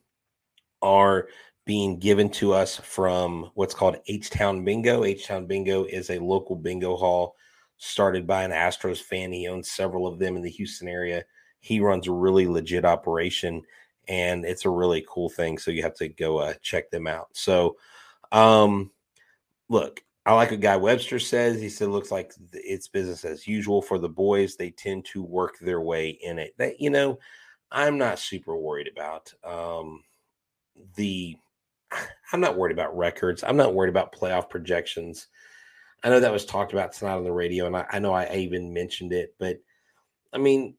are 0.81 1.29
being 1.67 1.99
given 1.99 2.31
to 2.31 2.55
us 2.55 2.77
from 2.77 3.51
what's 3.55 3.75
called 3.75 3.99
H 4.07 4.31
Town 4.31 4.65
Bingo. 4.65 5.05
H 5.05 5.27
Town 5.27 5.47
Bingo 5.47 5.85
is 5.85 6.09
a 6.09 6.19
local 6.19 6.57
bingo 6.57 6.97
hall 6.97 7.37
started 7.77 8.27
by 8.27 8.43
an 8.43 8.53
Astros 8.53 9.03
fan. 9.03 9.33
He 9.33 9.49
owns 9.49 9.71
several 9.71 10.07
of 10.07 10.19
them 10.19 10.35
in 10.35 10.43
the 10.43 10.51
Houston 10.51 10.89
area. 10.89 11.25
He 11.61 11.81
runs 11.81 12.09
a 12.09 12.13
really 12.13 12.47
legit 12.47 12.87
operation 12.87 13.63
and 14.09 14.47
it's 14.47 14.65
a 14.65 14.71
really 14.71 15.05
cool 15.07 15.29
thing. 15.29 15.59
So 15.59 15.71
you 15.71 15.83
have 15.83 15.95
to 15.97 16.09
go 16.09 16.39
uh, 16.39 16.55
check 16.63 16.91
them 16.91 17.07
out. 17.07 17.29
So, 17.33 17.77
um, 18.33 18.91
look, 19.69 20.01
I 20.29 20.35
like 20.35 20.51
what 20.51 20.61
Guy 20.61 20.77
Webster 20.77 21.19
says. 21.19 21.59
He 21.59 21.71
said, 21.71 21.89
looks 21.89 22.11
like 22.11 22.35
it's 22.53 22.87
business 22.87 23.25
as 23.25 23.47
usual 23.47 23.81
for 23.81 23.99
the 23.99 24.11
boys. 24.11 24.57
They 24.57 24.69
tend 24.69 25.07
to 25.07 25.23
work 25.23 25.59
their 25.59 25.81
way 25.81 26.11
in 26.11 26.39
it. 26.39 26.53
That, 26.59 26.79
you 26.79 26.91
know, 26.91 27.19
I'm 27.73 27.97
not 27.97 28.19
super 28.19 28.55
worried 28.55 28.91
about 28.93 29.33
um, 29.43 30.05
the, 30.97 31.35
I'm 32.35 32.41
not 32.41 32.59
worried 32.59 32.75
about 32.75 32.95
records. 32.95 33.43
I'm 33.43 33.57
not 33.57 33.73
worried 33.73 33.89
about 33.89 34.15
playoff 34.15 34.51
projections. 34.51 35.29
I 36.05 36.11
know 36.11 36.21
that 36.21 36.31
was 36.31 36.45
talked 36.45 36.75
about 36.75 36.93
tonight 36.93 37.17
on 37.17 37.25
the 37.25 37.33
radio, 37.33 37.67
and 37.67 37.75
I, 37.75 37.87
I 37.91 37.99
know 37.99 38.13
I 38.13 38.37
even 38.37 38.71
mentioned 38.71 39.15
it, 39.15 39.35
but 39.39 39.57
I 40.35 40.37
mean, 40.37 40.75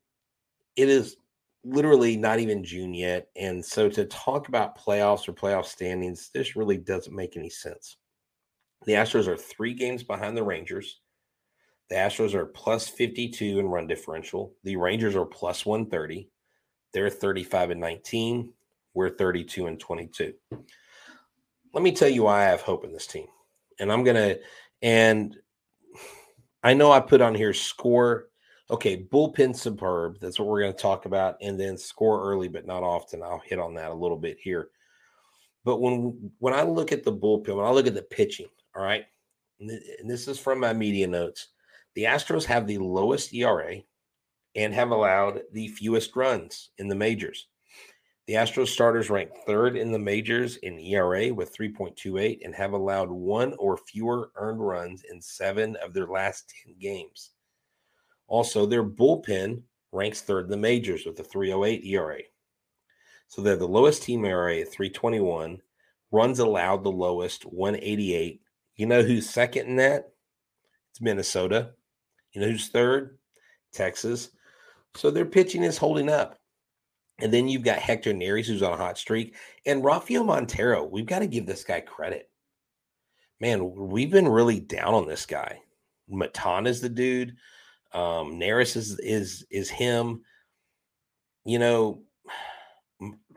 it 0.75 0.89
is 0.89 1.17
literally 1.63 2.17
not 2.17 2.37
even 2.37 2.63
June 2.63 2.93
yet. 2.93 3.29
And 3.35 3.65
so 3.65 3.89
to 3.89 4.05
talk 4.05 4.47
about 4.47 4.77
playoffs 4.77 5.27
or 5.27 5.33
playoff 5.33 5.65
standings, 5.65 6.29
this 6.35 6.55
really 6.55 6.77
doesn't 6.77 7.15
make 7.15 7.35
any 7.35 7.49
sense. 7.49 7.97
The 8.89 8.95
Astros 8.95 9.27
are 9.27 9.37
three 9.37 9.75
games 9.75 10.01
behind 10.01 10.35
the 10.35 10.41
Rangers. 10.41 11.01
The 11.91 11.95
Astros 11.95 12.33
are 12.33 12.47
plus 12.47 12.87
52 12.87 13.59
in 13.59 13.67
run 13.67 13.85
differential. 13.85 14.55
The 14.63 14.77
Rangers 14.77 15.15
are 15.15 15.27
plus 15.27 15.63
130. 15.63 16.27
They're 16.91 17.11
35 17.11 17.69
and 17.69 17.81
19. 17.81 18.51
We're 18.95 19.11
32 19.11 19.67
and 19.67 19.79
22. 19.79 20.33
Let 21.71 21.83
me 21.83 21.91
tell 21.91 22.09
you 22.09 22.23
why 22.23 22.39
I 22.39 22.49
have 22.49 22.61
hope 22.61 22.83
in 22.83 22.91
this 22.91 23.05
team. 23.05 23.27
And 23.79 23.91
I'm 23.91 24.03
going 24.03 24.15
to, 24.15 24.39
and 24.81 25.37
I 26.63 26.73
know 26.73 26.91
I 26.91 26.99
put 26.99 27.21
on 27.21 27.35
here 27.35 27.53
score. 27.53 28.29
Okay, 28.71 29.03
bullpen 29.03 29.55
superb. 29.55 30.17
That's 30.19 30.39
what 30.39 30.47
we're 30.47 30.61
going 30.61 30.73
to 30.73 30.81
talk 30.81 31.05
about. 31.05 31.37
And 31.43 31.59
then 31.59 31.77
score 31.77 32.23
early, 32.23 32.47
but 32.47 32.65
not 32.65 32.81
often. 32.81 33.21
I'll 33.21 33.43
hit 33.45 33.59
on 33.59 33.75
that 33.75 33.91
a 33.91 33.93
little 33.93 34.17
bit 34.17 34.39
here. 34.41 34.69
But 35.63 35.79
when 35.79 36.31
when 36.39 36.55
I 36.55 36.63
look 36.63 36.91
at 36.91 37.03
the 37.03 37.13
bullpen, 37.13 37.55
when 37.55 37.67
I 37.67 37.69
look 37.69 37.85
at 37.85 37.93
the 37.93 38.01
pitching, 38.01 38.47
all 38.75 38.83
right, 38.83 39.05
and 39.59 39.69
this 40.05 40.27
is 40.27 40.39
from 40.39 40.59
my 40.59 40.73
media 40.73 41.07
notes, 41.07 41.49
the 41.95 42.03
Astros 42.03 42.45
have 42.45 42.67
the 42.67 42.77
lowest 42.77 43.33
ERA 43.33 43.77
and 44.55 44.73
have 44.73 44.91
allowed 44.91 45.41
the 45.53 45.67
fewest 45.69 46.15
runs 46.15 46.69
in 46.77 46.87
the 46.87 46.95
majors. 46.95 47.47
The 48.27 48.35
Astros 48.35 48.67
starters 48.67 49.09
rank 49.09 49.31
third 49.47 49.75
in 49.75 49.91
the 49.91 49.99
majors 49.99 50.57
in 50.57 50.77
ERA 50.79 51.33
with 51.33 51.55
3.28 51.55 52.41
and 52.45 52.53
have 52.53 52.73
allowed 52.73 53.09
one 53.09 53.55
or 53.57 53.75
fewer 53.75 54.31
earned 54.35 54.65
runs 54.65 55.03
in 55.09 55.19
seven 55.19 55.75
of 55.77 55.93
their 55.93 56.05
last 56.05 56.53
10 56.65 56.75
games. 56.79 57.31
Also, 58.27 58.67
their 58.67 58.83
bullpen 58.83 59.63
ranks 59.91 60.21
third 60.21 60.45
in 60.45 60.51
the 60.51 60.57
majors 60.57 61.05
with 61.05 61.19
a 61.19 61.23
308 61.23 61.83
ERA. 61.83 62.19
So 63.27 63.41
they're 63.41 63.55
the 63.55 63.67
lowest 63.67 64.03
team 64.03 64.25
ERA 64.25 64.59
at 64.59 64.71
321, 64.71 65.59
runs 66.11 66.39
allowed 66.39 66.83
the 66.83 66.91
lowest 66.91 67.43
188. 67.43 68.41
You 68.79 68.85
know 68.85 69.03
who's 69.03 69.29
second 69.29 69.67
in 69.67 69.75
that? 69.75 70.13
It's 70.91 71.01
Minnesota. 71.01 71.71
You 72.31 72.39
know 72.39 72.47
who's 72.47 72.69
third? 72.69 73.17
Texas. 73.73 74.29
So 74.95 75.11
their 75.11 75.25
pitching 75.25 75.63
is 75.63 75.77
holding 75.77 76.07
up. 76.07 76.39
And 77.19 77.33
then 77.33 77.49
you've 77.49 77.65
got 77.65 77.79
Hector 77.79 78.13
Neris, 78.13 78.45
who's 78.45 78.63
on 78.63 78.71
a 78.71 78.77
hot 78.77 78.97
streak, 78.97 79.35
and 79.65 79.83
Rafael 79.83 80.23
Montero. 80.23 80.85
We've 80.85 81.05
got 81.05 81.19
to 81.19 81.27
give 81.27 81.45
this 81.45 81.65
guy 81.65 81.81
credit. 81.81 82.29
Man, 83.41 83.69
we've 83.75 84.11
been 84.11 84.29
really 84.29 84.61
down 84.61 84.93
on 84.93 85.05
this 85.05 85.25
guy. 85.25 85.59
Maton 86.09 86.65
is 86.65 86.79
the 86.79 86.87
dude. 86.87 87.35
Um, 87.91 88.39
Neris 88.39 88.77
is 88.77 88.97
is 88.99 89.45
is 89.51 89.69
him. 89.69 90.21
You 91.43 91.59
know, 91.59 92.03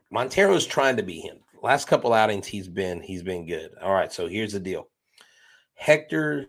Montero's 0.08 0.66
trying 0.66 0.98
to 0.98 1.02
be 1.02 1.18
him. 1.18 1.38
Last 1.64 1.88
couple 1.88 2.12
outings, 2.12 2.46
he's 2.46 2.68
been 2.68 3.02
he's 3.02 3.24
been 3.24 3.44
good. 3.44 3.72
All 3.82 3.92
right, 3.92 4.12
so 4.12 4.28
here's 4.28 4.52
the 4.52 4.60
deal. 4.60 4.86
Hector 5.82 6.46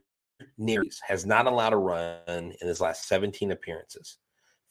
Neris 0.60 0.98
has 1.08 1.26
not 1.26 1.48
allowed 1.48 1.74
a 1.74 1.78
run 1.78 2.20
in 2.28 2.68
his 2.68 2.80
last 2.80 3.08
17 3.08 3.52
appearances. 3.52 4.18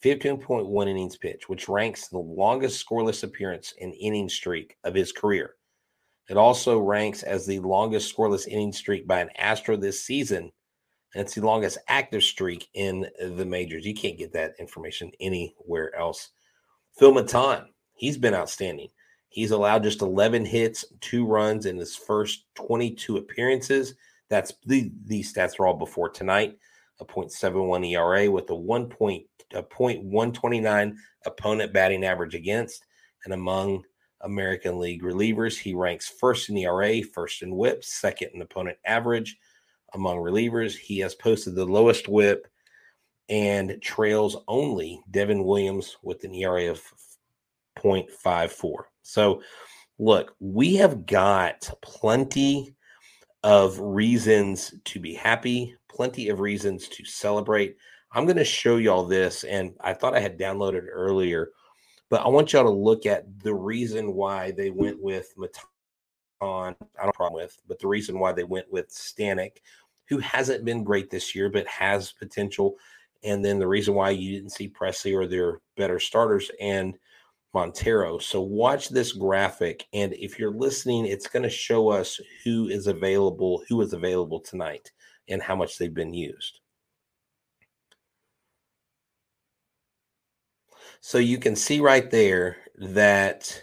15.1 0.05 0.89
innings 0.89 1.17
pitch, 1.17 1.49
which 1.49 1.69
ranks 1.69 2.07
the 2.07 2.19
longest 2.19 2.87
scoreless 2.87 3.25
appearance 3.25 3.75
and 3.81 3.93
inning 3.95 4.29
streak 4.29 4.77
of 4.85 4.95
his 4.95 5.11
career. 5.11 5.57
It 6.31 6.37
also 6.37 6.79
ranks 6.79 7.25
as 7.25 7.45
the 7.45 7.59
longest 7.59 8.15
scoreless 8.15 8.47
inning 8.47 8.73
streak 8.73 9.05
by 9.05 9.21
an 9.21 9.31
Astro 9.37 9.77
this 9.77 10.05
season. 10.05 10.53
And 11.15 11.25
it's 11.25 11.35
the 11.35 11.45
longest 11.45 11.79
active 11.89 12.23
streak 12.23 12.69
in 12.75 13.09
the 13.21 13.45
majors. 13.45 13.85
You 13.85 13.95
can't 13.95 14.19
get 14.19 14.33
that 14.35 14.55
information 14.61 15.11
anywhere 15.19 15.93
else. 15.97 16.31
Phil 16.97 17.13
Maton, 17.13 17.67
he's 17.95 18.17
been 18.17 18.35
outstanding. 18.35 18.91
He's 19.29 19.51
allowed 19.51 19.83
just 19.83 20.03
11 20.03 20.47
hits, 20.47 20.85
two 21.01 21.27
runs 21.27 21.67
in 21.67 21.79
his 21.79 21.97
first 21.97 22.45
22 22.55 23.17
appearances. 23.17 23.95
That's 24.33 24.55
the 24.65 24.91
these 25.05 25.31
stats 25.31 25.61
are 25.61 25.67
all 25.67 25.77
before 25.77 26.09
tonight. 26.09 26.57
A 27.01 27.05
0.71 27.05 27.93
ERA 27.93 28.31
with 28.31 28.49
a 28.49 28.55
1 28.55 28.89
point 28.89 29.27
a 29.53 29.63
.129 29.63 30.97
opponent 31.27 31.75
batting 31.75 32.03
average 32.03 32.35
against, 32.35 32.87
and 33.27 33.35
among 33.35 33.85
American 34.23 34.79
League 34.79 35.03
relievers, 35.03 35.59
he 35.59 35.75
ranks 35.75 36.09
first 36.09 36.49
in 36.49 36.57
ERA, 36.57 37.03
first 37.03 37.43
in 37.43 37.55
WHIP, 37.55 37.85
second 37.85 38.31
in 38.33 38.41
opponent 38.41 38.79
average. 38.87 39.37
Among 39.93 40.17
relievers, 40.17 40.79
he 40.79 41.01
has 41.01 41.15
posted 41.15 41.55
the 41.55 41.67
lowest 41.67 42.09
WHIP 42.09 42.49
and 43.29 43.83
trails 43.83 44.39
only 44.49 45.03
Devin 45.11 45.45
Williams 45.45 45.99
with 46.03 46.25
an 46.25 46.35
ERA 46.35 46.71
of 46.71 46.81
0.54. 47.79 48.85
So, 49.03 49.43
look, 49.99 50.35
we 50.41 50.77
have 50.77 51.05
got 51.05 51.69
plenty 51.83 52.75
of 53.43 53.79
reasons 53.79 54.75
to 54.85 55.01
be 55.01 55.15
happy, 55.15 55.77
plenty 55.89 56.29
of 56.29 56.41
reasons 56.41 56.89
to 56.89 57.05
celebrate. 57.05 57.77
I'm 58.13 58.25
going 58.25 58.37
to 58.37 58.45
show 58.45 58.77
y'all 58.77 59.05
this, 59.05 59.45
and 59.45 59.75
I 59.81 59.95
thought 59.95 60.15
I 60.15 60.21
had 60.21 60.39
downloaded 60.39 60.85
earlier, 60.91 61.51
but 62.11 62.21
I 62.21 62.29
want 62.29 62.53
y'all 62.53 62.65
to 62.65 62.71
look 62.71 63.07
at 63.07 63.41
the 63.41 63.55
reason 63.55 64.15
why 64.15 64.51
they 64.51 64.71
went 64.71 65.03
with 65.03 65.33
Maton. 65.37 65.57
I 66.43 66.75
don't 67.03 67.15
problem 67.15 67.43
with, 67.43 67.57
but 67.67 67.79
the 67.79 67.89
reason 67.89 68.19
why 68.19 68.33
they 68.33 68.45
went 68.45 68.71
with 68.71 68.89
Stanek, 68.91 69.59
who 70.09 70.19
hasn't 70.19 70.65
been 70.65 70.85
great 70.85 71.11
this 71.11 71.35
year, 71.35 71.49
but 71.49 71.67
has 71.67 72.13
potential, 72.13 72.77
and 73.25 73.45
then 73.45 73.59
the 73.59 73.69
reason 73.69 73.95
why 73.95 74.11
you 74.11 74.33
didn't 74.33 74.53
see 74.53 74.69
Pressly 74.69 75.17
or 75.17 75.27
their 75.27 75.61
better 75.77 75.99
starters 75.99 76.51
and 76.61 76.99
Montero. 77.55 78.19
So 78.19 78.41
watch 78.41 78.89
this 78.89 79.13
graphic, 79.13 79.87
and 79.93 80.13
if 80.15 80.39
you're 80.39 80.53
listening, 80.53 81.07
it's 81.07 81.29
going 81.29 81.43
to 81.43 81.51
show 81.51 81.91
us 81.91 82.21
who 82.45 82.69
is 82.69 82.87
available, 82.87 83.63
who 83.69 83.81
is 83.83 83.93
available 83.93 84.41
tonight, 84.41 84.91
and 85.29 85.43
how 85.43 85.55
much 85.55 85.79
they've 85.79 85.93
been 85.93 86.15
used. 86.15 86.61
So 91.01 91.19
you 91.19 91.39
can 91.39 91.57
see 91.57 91.81
right 91.81 92.11
there 92.11 92.59
that 92.79 93.63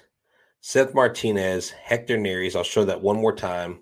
Seth 0.61 0.93
Martinez, 0.93 1.69
Hector 1.69 2.17
Neris. 2.17 2.55
I'll 2.55 2.63
show 2.63 2.85
that 2.85 3.01
one 3.01 3.17
more 3.17 3.35
time. 3.35 3.79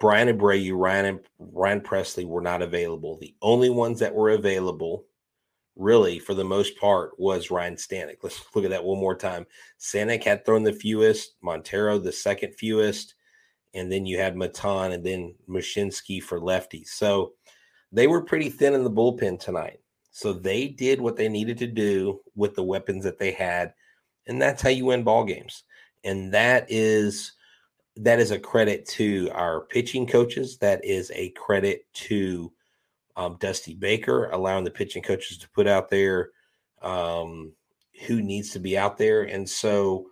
Bryan 0.00 0.28
Abreu, 0.28 0.76
Ryan 0.76 1.06
and 1.06 1.20
Ryan 1.38 1.80
Pressly 1.80 2.24
were 2.24 2.40
not 2.40 2.62
available. 2.62 3.18
The 3.18 3.34
only 3.42 3.70
ones 3.70 3.98
that 4.00 4.14
were 4.14 4.30
available, 4.30 5.06
really, 5.78 6.18
for 6.18 6.34
the 6.34 6.44
most 6.44 6.76
part, 6.76 7.18
was 7.18 7.50
Ryne 7.50 7.76
Stanek. 7.76 8.18
Let's 8.22 8.44
look 8.54 8.64
at 8.64 8.70
that 8.70 8.84
one 8.84 8.98
more 8.98 9.16
time. 9.16 9.46
Stanek 9.80 10.24
had 10.24 10.44
thrown 10.44 10.64
the 10.64 10.72
fewest, 10.72 11.36
Montero 11.40 11.98
the 11.98 12.12
second 12.12 12.54
fewest, 12.54 13.14
and 13.74 13.90
then 13.90 14.04
you 14.04 14.18
had 14.18 14.36
Maton 14.36 14.92
and 14.92 15.04
then 15.04 15.34
Mushinski 15.48 16.22
for 16.22 16.40
lefties. 16.40 16.88
So 16.88 17.34
they 17.92 18.06
were 18.06 18.22
pretty 18.22 18.50
thin 18.50 18.74
in 18.74 18.84
the 18.84 18.90
bullpen 18.90 19.40
tonight. 19.40 19.80
So 20.10 20.32
they 20.32 20.68
did 20.68 21.00
what 21.00 21.16
they 21.16 21.28
needed 21.28 21.58
to 21.58 21.66
do 21.66 22.20
with 22.34 22.54
the 22.54 22.62
weapons 22.62 23.04
that 23.04 23.18
they 23.18 23.30
had, 23.30 23.72
and 24.26 24.42
that's 24.42 24.60
how 24.60 24.68
you 24.68 24.86
win 24.86 25.04
ball 25.04 25.24
games. 25.24 25.62
And 26.02 26.34
that 26.34 26.66
is 26.68 27.32
that 27.96 28.20
is 28.20 28.30
a 28.30 28.38
credit 28.38 28.86
to 28.86 29.30
our 29.32 29.62
pitching 29.62 30.06
coaches. 30.06 30.58
That 30.58 30.84
is 30.84 31.10
a 31.14 31.30
credit 31.30 31.86
to 31.94 32.52
um, 33.18 33.36
Dusty 33.40 33.74
Baker 33.74 34.30
allowing 34.30 34.64
the 34.64 34.70
pitching 34.70 35.02
coaches 35.02 35.36
to 35.38 35.50
put 35.50 35.66
out 35.66 35.90
there 35.90 36.30
um, 36.82 37.52
who 38.06 38.22
needs 38.22 38.50
to 38.52 38.60
be 38.60 38.78
out 38.78 38.96
there, 38.96 39.24
and 39.24 39.46
so 39.46 40.06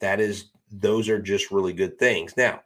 that 0.00 0.20
is 0.20 0.46
those 0.70 1.08
are 1.08 1.20
just 1.20 1.50
really 1.50 1.72
good 1.72 1.98
things. 1.98 2.36
Now, 2.36 2.62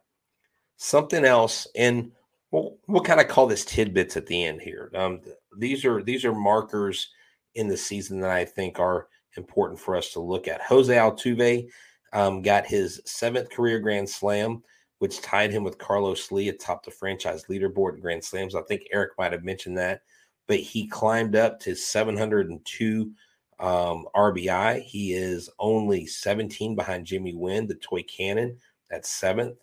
something 0.77 1.25
else, 1.25 1.67
and 1.75 2.11
we'll 2.51 2.77
we'll 2.87 3.01
kind 3.01 3.19
of 3.19 3.27
call 3.27 3.47
this 3.47 3.65
tidbits 3.65 4.15
at 4.15 4.27
the 4.27 4.45
end 4.45 4.61
here. 4.61 4.91
Um, 4.95 5.21
these 5.57 5.83
are 5.83 6.03
these 6.03 6.23
are 6.23 6.33
markers 6.33 7.09
in 7.55 7.67
the 7.67 7.77
season 7.77 8.19
that 8.19 8.29
I 8.29 8.45
think 8.45 8.79
are 8.79 9.07
important 9.35 9.79
for 9.79 9.95
us 9.95 10.13
to 10.13 10.19
look 10.19 10.47
at. 10.47 10.61
Jose 10.61 10.93
Altuve 10.93 11.67
um, 12.13 12.43
got 12.43 12.67
his 12.67 13.01
seventh 13.05 13.49
career 13.49 13.79
Grand 13.79 14.07
Slam, 14.07 14.63
which 14.99 15.21
tied 15.21 15.51
him 15.51 15.63
with 15.63 15.77
Carlos 15.77 16.31
Lee 16.31 16.49
atop 16.49 16.83
the 16.83 16.91
franchise 16.91 17.45
leaderboard 17.49 17.95
in 17.95 18.01
Grand 18.01 18.23
Slams. 18.23 18.55
I 18.55 18.61
think 18.63 18.83
Eric 18.91 19.11
might 19.17 19.31
have 19.31 19.43
mentioned 19.43 19.77
that, 19.77 20.01
but 20.47 20.57
he 20.57 20.87
climbed 20.87 21.35
up 21.35 21.59
to 21.61 21.75
702 21.75 23.11
um, 23.59 24.05
RBI. 24.15 24.81
He 24.81 25.13
is 25.13 25.49
only 25.59 26.05
17 26.05 26.75
behind 26.75 27.05
Jimmy 27.05 27.33
Wynn, 27.33 27.67
the 27.67 27.75
toy 27.75 28.03
cannon, 28.03 28.57
that's 28.89 29.09
seventh. 29.09 29.57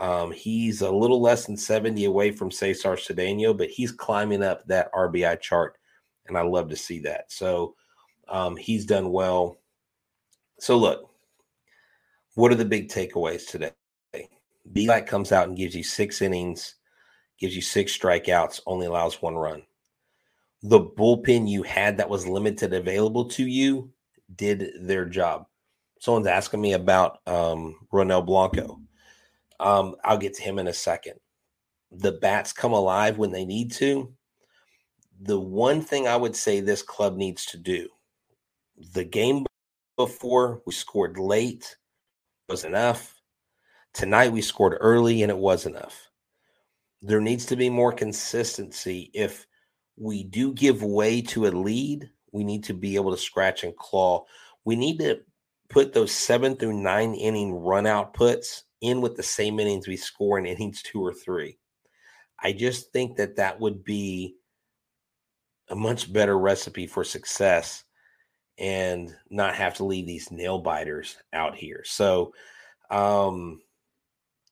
Um, 0.00 0.30
he's 0.30 0.82
a 0.82 0.90
little 0.90 1.20
less 1.20 1.46
than 1.46 1.56
70 1.56 2.04
away 2.04 2.30
from 2.30 2.50
Cesar 2.50 2.96
Cedeno, 2.96 3.56
but 3.56 3.68
he's 3.68 3.90
climbing 3.90 4.42
up 4.42 4.64
that 4.66 4.92
RBI 4.92 5.40
chart, 5.40 5.76
and 6.26 6.38
I 6.38 6.42
love 6.42 6.68
to 6.68 6.76
see 6.76 7.00
that. 7.00 7.32
So 7.32 7.74
um, 8.28 8.56
he's 8.56 8.86
done 8.86 9.10
well. 9.10 9.56
So 10.60 10.76
look, 10.76 11.10
what 12.34 12.52
are 12.52 12.56
the 12.56 12.64
big 12.64 12.88
takeaways 12.88 13.48
today? 13.48 13.72
Bielak 14.72 15.06
comes 15.06 15.32
out 15.32 15.48
and 15.48 15.56
gives 15.56 15.74
you 15.74 15.82
six 15.82 16.22
innings, 16.22 16.74
gives 17.38 17.54
you 17.54 17.62
six 17.62 17.96
strikeouts, 17.96 18.60
only 18.66 18.86
allows 18.86 19.22
one 19.22 19.34
run. 19.34 19.62
The 20.62 20.80
bullpen 20.80 21.48
you 21.48 21.62
had 21.62 21.96
that 21.98 22.10
was 22.10 22.26
limited 22.26 22.72
available 22.72 23.26
to 23.30 23.46
you 23.46 23.90
did 24.34 24.72
their 24.80 25.04
job. 25.04 25.46
Someone's 26.00 26.26
asking 26.26 26.60
me 26.60 26.72
about 26.74 27.20
um, 27.26 27.76
Ronel 27.92 28.24
Blanco. 28.24 28.80
Um, 29.60 29.96
I'll 30.04 30.18
get 30.18 30.34
to 30.34 30.42
him 30.42 30.58
in 30.58 30.68
a 30.68 30.72
second. 30.72 31.14
The 31.90 32.12
bats 32.12 32.52
come 32.52 32.72
alive 32.72 33.18
when 33.18 33.32
they 33.32 33.44
need 33.44 33.72
to. 33.72 34.12
The 35.20 35.40
one 35.40 35.80
thing 35.80 36.06
I 36.06 36.16
would 36.16 36.36
say 36.36 36.60
this 36.60 36.82
club 36.82 37.16
needs 37.16 37.46
to 37.46 37.56
do 37.56 37.88
the 38.92 39.04
game 39.04 39.44
before 39.96 40.62
we 40.64 40.72
scored 40.72 41.18
late 41.18 41.76
was 42.48 42.64
enough. 42.64 43.17
Tonight 43.98 44.30
we 44.30 44.42
scored 44.42 44.78
early 44.78 45.22
and 45.22 45.30
it 45.30 45.36
was 45.36 45.66
enough. 45.66 46.08
There 47.02 47.20
needs 47.20 47.44
to 47.46 47.56
be 47.56 47.68
more 47.68 47.90
consistency. 47.92 49.10
If 49.12 49.44
we 49.96 50.22
do 50.22 50.54
give 50.54 50.84
way 50.84 51.20
to 51.22 51.48
a 51.48 51.50
lead, 51.50 52.08
we 52.30 52.44
need 52.44 52.62
to 52.62 52.74
be 52.74 52.94
able 52.94 53.10
to 53.10 53.20
scratch 53.20 53.64
and 53.64 53.76
claw. 53.76 54.24
We 54.64 54.76
need 54.76 55.00
to 55.00 55.18
put 55.68 55.92
those 55.92 56.12
seven 56.12 56.54
through 56.54 56.80
nine 56.80 57.12
inning 57.12 57.52
run 57.52 57.86
outputs 57.86 58.62
in 58.82 59.00
with 59.00 59.16
the 59.16 59.22
same 59.24 59.58
innings 59.58 59.88
we 59.88 59.96
score 59.96 60.38
in 60.38 60.46
innings 60.46 60.80
two 60.80 61.04
or 61.04 61.12
three. 61.12 61.58
I 62.40 62.52
just 62.52 62.92
think 62.92 63.16
that 63.16 63.34
that 63.34 63.58
would 63.58 63.82
be 63.82 64.36
a 65.70 65.74
much 65.74 66.12
better 66.12 66.38
recipe 66.38 66.86
for 66.86 67.02
success 67.02 67.82
and 68.58 69.12
not 69.28 69.56
have 69.56 69.74
to 69.78 69.84
leave 69.84 70.06
these 70.06 70.30
nail 70.30 70.60
biters 70.60 71.16
out 71.32 71.56
here. 71.56 71.82
So, 71.84 72.32
um, 72.92 73.60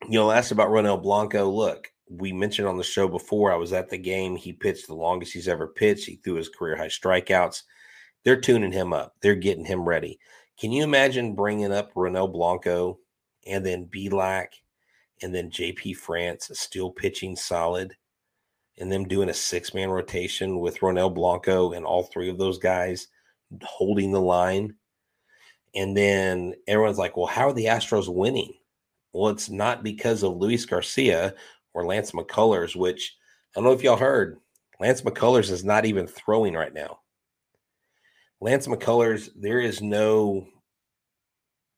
you 0.03 0.19
know, 0.19 0.31
asked 0.31 0.53
about 0.53 0.71
Ronel 0.71 1.03
Blanco. 1.03 1.51
Look, 1.51 1.93
we 2.09 2.33
mentioned 2.33 2.69
on 2.69 2.77
the 2.77 2.85
show 2.85 3.09
before, 3.09 3.53
I 3.53 3.57
was 3.57 3.73
at 3.73 3.89
the 3.89 3.99
game. 3.99 4.37
He 4.37 4.53
pitched 4.53 4.87
the 4.87 4.95
longest 4.95 5.33
he's 5.33 5.49
ever 5.49 5.67
pitched. 5.67 6.07
He 6.07 6.17
threw 6.17 6.35
his 6.35 6.49
career 6.49 6.77
high 6.77 6.89
strikeouts. 6.89 7.63
They're 8.25 8.41
tuning 8.41 8.73
him 8.73 8.93
up, 8.93 9.15
they're 9.21 9.37
getting 9.37 9.65
him 9.65 9.89
ready. 9.89 10.19
Can 10.59 10.73
you 10.73 10.83
imagine 10.83 11.35
bringing 11.35 11.73
up 11.73 11.93
Ronel 11.95 12.33
Blanco 12.33 12.99
and 13.47 13.65
then 13.65 13.87
Bielak 13.87 14.49
and 15.23 15.35
then 15.35 15.51
JP 15.51 15.97
France 15.97 16.51
still 16.55 16.91
pitching 16.91 17.37
solid 17.37 17.95
and 18.79 18.91
them 18.91 19.07
doing 19.07 19.29
a 19.29 19.35
six 19.35 19.75
man 19.75 19.91
rotation 19.91 20.59
with 20.59 20.81
Ronel 20.81 21.15
Blanco 21.15 21.73
and 21.73 21.85
all 21.85 22.05
three 22.05 22.29
of 22.29 22.39
those 22.39 22.59
guys 22.59 23.09
holding 23.63 24.13
the 24.13 24.21
line? 24.21 24.75
And 25.75 25.97
then 25.97 26.55
everyone's 26.67 26.99
like, 26.99 27.17
well, 27.17 27.27
how 27.27 27.49
are 27.49 27.53
the 27.53 27.67
Astros 27.67 28.13
winning? 28.13 28.55
Well, 29.17 29.31
it's 29.31 29.49
not 29.49 29.83
because 29.83 30.23
of 30.23 30.37
Luis 30.37 30.67
Garcia 30.67 31.35
or 31.73 31.87
Lance 31.87 32.13
McCullers, 32.13 32.77
which 32.77 33.17
I 33.55 33.61
don't 33.61 33.65
know 33.65 33.73
if 33.73 33.83
y'all 33.83 33.97
heard. 33.97 34.39
Lance 34.79 35.01
McCullers 35.01 35.51
is 35.51 35.65
not 35.65 35.87
even 35.87 36.07
throwing 36.07 36.53
right 36.53 36.75
now. 36.75 37.01
Lance 38.43 38.67
McCullers, 38.67 39.31
there 39.35 39.61
is 39.61 39.81
no 39.81 40.47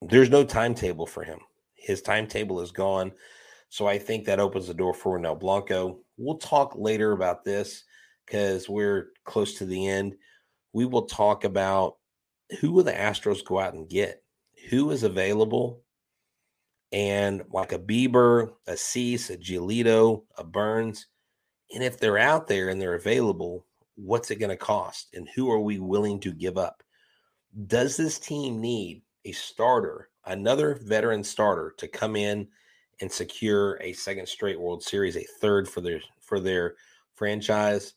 there's 0.03 0.31
no 0.31 0.45
timetable 0.45 1.07
for 1.07 1.23
him. 1.23 1.39
His 1.75 2.03
timetable 2.03 2.61
is 2.61 2.73
gone. 2.73 3.13
So 3.69 3.87
I 3.87 3.99
think 3.99 4.25
that 4.25 4.41
opens 4.41 4.67
the 4.67 4.75
door 4.75 4.95
for 4.95 5.19
Ronel 5.19 5.39
Blanco. 5.39 6.01
We'll 6.17 6.39
talk 6.39 6.75
later 6.77 7.13
about 7.13 7.45
this 7.45 7.85
because 8.27 8.69
we're 8.69 9.11
close 9.25 9.55
to 9.55 9.65
the 9.65 9.87
end. 9.87 10.17
We 10.73 10.87
will 10.87 11.07
talk 11.07 11.45
about 11.45 11.97
who 12.61 12.73
will 12.73 12.85
the 12.85 12.93
Astros 12.93 13.45
go 13.45 13.61
out 13.61 13.75
and 13.75 13.89
get? 13.89 14.23
Who 14.71 14.91
is 14.91 15.05
available? 15.05 15.83
And 16.93 17.45
like 17.53 17.73
a 17.73 17.79
Bieber, 17.79 18.53
a 18.67 18.77
Cease, 18.77 19.31
a 19.31 19.37
Giolito, 19.37 20.25
a 20.37 20.45
Burnes. 20.45 21.07
And 21.75 21.85
if 21.85 21.99
they're 21.99 22.19
out 22.19 22.47
there 22.47 22.71
and 22.71 22.81
they're 22.81 22.95
available, 22.95 23.67
what's 23.97 24.31
it 24.31 24.37
going 24.37 24.51
to 24.51 24.57
cost? 24.57 25.09
And 25.15 25.29
who 25.35 25.51
are 25.51 25.61
we 25.61 25.79
willing 25.81 26.21
to 26.21 26.33
give 26.33 26.57
up? 26.57 26.83
Does 27.67 27.97
this 27.97 28.19
team 28.19 28.61
need 28.61 29.03
a 29.25 29.33
starter, 29.33 30.09
another 30.27 30.79
veteran 30.83 31.25
starter 31.25 31.75
to 31.79 31.89
come 31.89 32.17
in 32.17 32.49
and 33.01 33.11
secure 33.11 33.79
a 33.83 33.93
second 33.93 34.27
straight 34.27 34.61
World 34.61 34.83
Series, 34.83 35.17
a 35.17 35.27
third 35.41 35.69
for 35.69 35.81
their 35.81 36.01
for 36.21 36.41
their 36.41 36.77
franchise? 37.15 37.95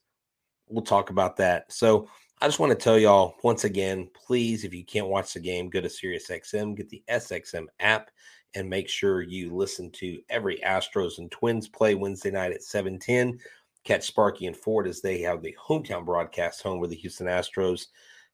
We'll 0.67 0.83
talk 0.83 1.09
about 1.09 1.37
that. 1.37 1.71
So 1.71 2.07
I 2.41 2.47
just 2.47 2.59
want 2.59 2.71
to 2.71 2.83
tell 2.83 2.97
y'all 2.97 3.35
once 3.43 3.65
again, 3.65 4.09
please, 4.15 4.63
if 4.63 4.73
you 4.73 4.83
can't 4.83 5.07
watch 5.07 5.33
the 5.33 5.39
game, 5.39 5.69
go 5.69 5.81
to 5.81 5.87
SiriusXM, 5.87 6.75
get 6.75 6.89
the 6.89 7.03
SXM 7.09 7.67
app 7.79 8.09
and 8.55 8.69
make 8.69 8.89
sure 8.89 9.21
you 9.21 9.55
listen 9.55 9.89
to 9.91 10.19
every 10.29 10.57
Astros 10.57 11.17
and 11.17 11.31
Twins 11.31 11.67
play 11.67 11.95
Wednesday 11.95 12.31
night 12.31 12.51
at 12.51 12.63
7:10. 12.63 13.39
Catch 13.83 14.03
Sparky 14.03 14.45
and 14.45 14.55
Ford 14.55 14.87
as 14.87 15.01
they 15.01 15.19
have 15.21 15.41
the 15.41 15.55
hometown 15.59 16.05
broadcast 16.05 16.61
home 16.61 16.79
with 16.79 16.91
the 16.91 16.95
Houston 16.97 17.27
Astros. 17.27 17.87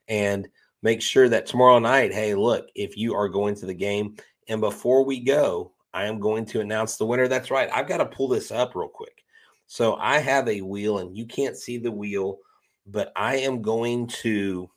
And 0.08 0.48
make 0.82 1.02
sure 1.02 1.30
that 1.30 1.46
tomorrow 1.46 1.80
night, 1.80 2.14
hey, 2.14 2.36
look, 2.36 2.68
if 2.76 2.98
you 2.98 3.16
are 3.16 3.30
going 3.30 3.56
to 3.56 3.66
the 3.66 3.74
game, 3.74 4.18
and 4.50 4.62
before 4.62 5.06
we 5.06 5.20
go, 5.20 5.74
I 5.94 6.06
am 6.06 6.20
going 6.20 6.46
to 6.48 6.60
announce 6.62 6.98
the 6.98 7.06
winner. 7.06 7.28
That's 7.28 7.52
right. 7.52 7.70
I've 7.74 7.88
got 7.88 7.98
to 7.98 8.06
pull 8.06 8.28
this 8.28 8.52
up 8.52 8.76
real 8.76 8.88
quick. 8.88 9.24
So 9.68 9.96
I 9.96 10.20
have 10.20 10.48
a 10.48 10.62
wheel, 10.62 11.00
and 11.00 11.16
you 11.16 11.26
can't 11.26 11.58
see 11.58 11.78
the 11.78 11.92
wheel, 11.92 12.40
but 12.86 13.12
I 13.16 13.38
am 13.38 13.62
going 13.62 14.08
to 14.08 14.70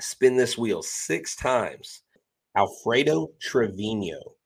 spin 0.00 0.36
this 0.36 0.58
wheel 0.58 0.82
six 0.82 1.36
times. 1.36 2.02
Alfredo 2.56 3.30
Trevino 3.40 4.36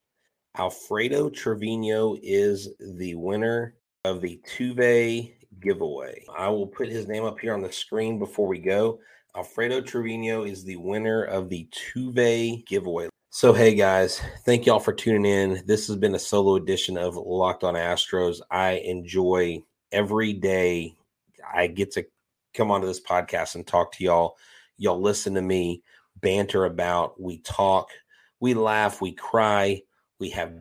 Alfredo 0.58 1.30
Trevino 1.30 2.16
is 2.20 2.70
the 2.80 3.14
winner 3.14 3.76
of 4.04 4.20
the 4.20 4.40
Tuve 4.44 5.32
giveaway. 5.60 6.24
I 6.36 6.48
will 6.48 6.66
put 6.66 6.88
his 6.88 7.06
name 7.06 7.24
up 7.24 7.38
here 7.38 7.54
on 7.54 7.62
the 7.62 7.70
screen 7.70 8.18
before 8.18 8.48
we 8.48 8.58
go. 8.58 8.98
Alfredo 9.36 9.82
Trevino 9.82 10.42
is 10.42 10.64
the 10.64 10.74
winner 10.74 11.22
of 11.22 11.48
the 11.48 11.68
Tuve 11.70 12.66
giveaway. 12.66 13.08
So, 13.30 13.52
hey 13.52 13.74
guys, 13.76 14.20
thank 14.44 14.66
y'all 14.66 14.80
for 14.80 14.92
tuning 14.92 15.26
in. 15.26 15.62
This 15.64 15.86
has 15.86 15.94
been 15.94 16.16
a 16.16 16.18
solo 16.18 16.56
edition 16.56 16.98
of 16.98 17.14
Locked 17.14 17.62
on 17.62 17.74
Astros. 17.74 18.40
I 18.50 18.72
enjoy 18.84 19.62
every 19.92 20.32
day 20.32 20.96
I 21.54 21.68
get 21.68 21.92
to 21.92 22.04
come 22.52 22.72
onto 22.72 22.88
this 22.88 23.00
podcast 23.00 23.54
and 23.54 23.64
talk 23.64 23.92
to 23.92 24.02
y'all. 24.02 24.36
Y'all 24.76 25.00
listen 25.00 25.34
to 25.34 25.42
me 25.42 25.84
banter 26.20 26.64
about, 26.64 27.20
we 27.20 27.38
talk 27.38 27.90
We 28.40 28.54
laugh, 28.54 29.00
we 29.00 29.12
cry, 29.12 29.82
we 30.18 30.30
have 30.30 30.52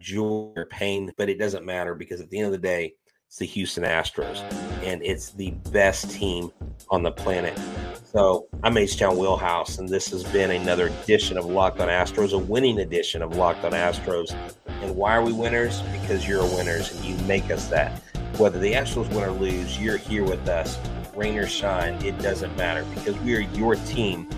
joy 0.00 0.52
or 0.56 0.66
pain, 0.66 1.12
but 1.16 1.28
it 1.28 1.38
doesn't 1.38 1.64
matter 1.64 1.94
because 1.94 2.20
at 2.20 2.30
the 2.30 2.38
end 2.38 2.46
of 2.46 2.52
the 2.52 2.58
day, 2.58 2.94
it's 3.26 3.38
the 3.38 3.46
Houston 3.46 3.84
Astros, 3.84 4.40
and 4.84 5.02
it's 5.02 5.30
the 5.30 5.50
best 5.70 6.10
team 6.10 6.50
on 6.90 7.02
the 7.02 7.10
planet. 7.10 7.58
So 8.04 8.46
I'm 8.62 8.76
H 8.76 8.96
Town 8.96 9.18
Wheelhouse, 9.18 9.78
and 9.78 9.88
this 9.88 10.08
has 10.10 10.22
been 10.24 10.52
another 10.52 10.86
edition 10.86 11.36
of 11.36 11.44
Locked 11.44 11.80
on 11.80 11.88
Astros, 11.88 12.32
a 12.32 12.38
winning 12.38 12.78
edition 12.78 13.22
of 13.22 13.36
Locked 13.36 13.64
on 13.64 13.72
Astros. 13.72 14.34
And 14.82 14.94
why 14.94 15.16
are 15.16 15.24
we 15.24 15.32
winners? 15.32 15.82
Because 15.92 16.26
you're 16.26 16.44
winners, 16.44 16.94
and 16.94 17.04
you 17.04 17.16
make 17.26 17.50
us 17.50 17.66
that. 17.68 18.00
Whether 18.38 18.60
the 18.60 18.72
Astros 18.72 19.08
win 19.08 19.24
or 19.24 19.32
lose, 19.32 19.78
you're 19.78 19.96
here 19.96 20.24
with 20.24 20.48
us. 20.48 20.78
Rain 21.16 21.36
or 21.36 21.46
shine, 21.46 21.94
it 22.04 22.18
doesn't 22.18 22.56
matter 22.56 22.84
because 22.94 23.18
we 23.20 23.34
are 23.34 23.40
your 23.40 23.74
team 23.74 24.28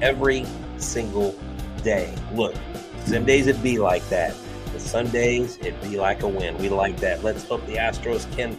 every 0.00 0.44
single 0.78 1.38
day. 1.82 2.12
Look, 2.34 2.56
some 3.06 3.24
days 3.24 3.46
it 3.46 3.62
be 3.62 3.78
like 3.78 4.06
that. 4.08 4.34
But 4.72 4.80
some 4.80 5.08
days 5.08 5.58
it 5.58 5.80
be 5.82 5.98
like 5.98 6.22
a 6.22 6.28
win. 6.28 6.56
We 6.58 6.68
like 6.68 6.98
that. 7.00 7.22
Let's 7.22 7.44
hope 7.44 7.64
the 7.66 7.74
Astros 7.74 8.30
can 8.36 8.56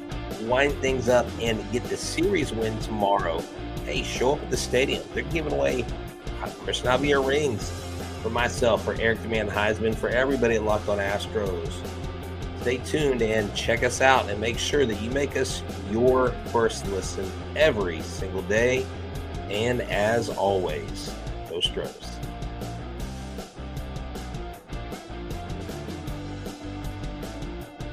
wind 0.47 0.73
things 0.75 1.09
up 1.09 1.25
and 1.41 1.59
get 1.71 1.83
the 1.85 1.97
series 1.97 2.53
win 2.53 2.77
tomorrow. 2.79 3.43
Hey, 3.85 4.03
show 4.03 4.33
up 4.33 4.41
at 4.41 4.49
the 4.49 4.57
stadium. 4.57 5.03
They're 5.13 5.23
giving 5.23 5.53
away 5.53 5.83
uh, 6.41 6.47
Cristian 6.47 6.85
Javier 6.85 7.25
rings 7.25 7.71
for 8.21 8.29
myself, 8.29 8.83
for 8.83 8.95
Eric 8.99 9.21
Demand 9.21 9.49
Huysman, 9.49 9.95
for 9.95 10.09
everybody 10.09 10.55
at 10.55 10.63
Locked 10.63 10.87
on 10.87 10.99
Astros. 10.99 11.73
Stay 12.61 12.77
tuned 12.77 13.21
and 13.21 13.53
check 13.53 13.83
us 13.83 13.99
out 13.99 14.29
and 14.29 14.39
make 14.39 14.57
sure 14.57 14.85
that 14.85 15.01
you 15.01 15.09
make 15.09 15.35
us 15.35 15.61
your 15.91 16.31
first 16.51 16.87
listen 16.87 17.29
every 17.57 18.01
single 18.01 18.41
day. 18.43 18.85
And 19.49 19.81
as 19.81 20.29
always, 20.29 21.13
go 21.49 21.59
Stros. 21.59 22.12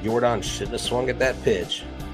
Yordan 0.01 0.43
shouldn't 0.43 0.71
have 0.71 0.81
swung 0.81 1.09
at 1.09 1.19
that 1.19 1.41
pitch. 1.43 1.83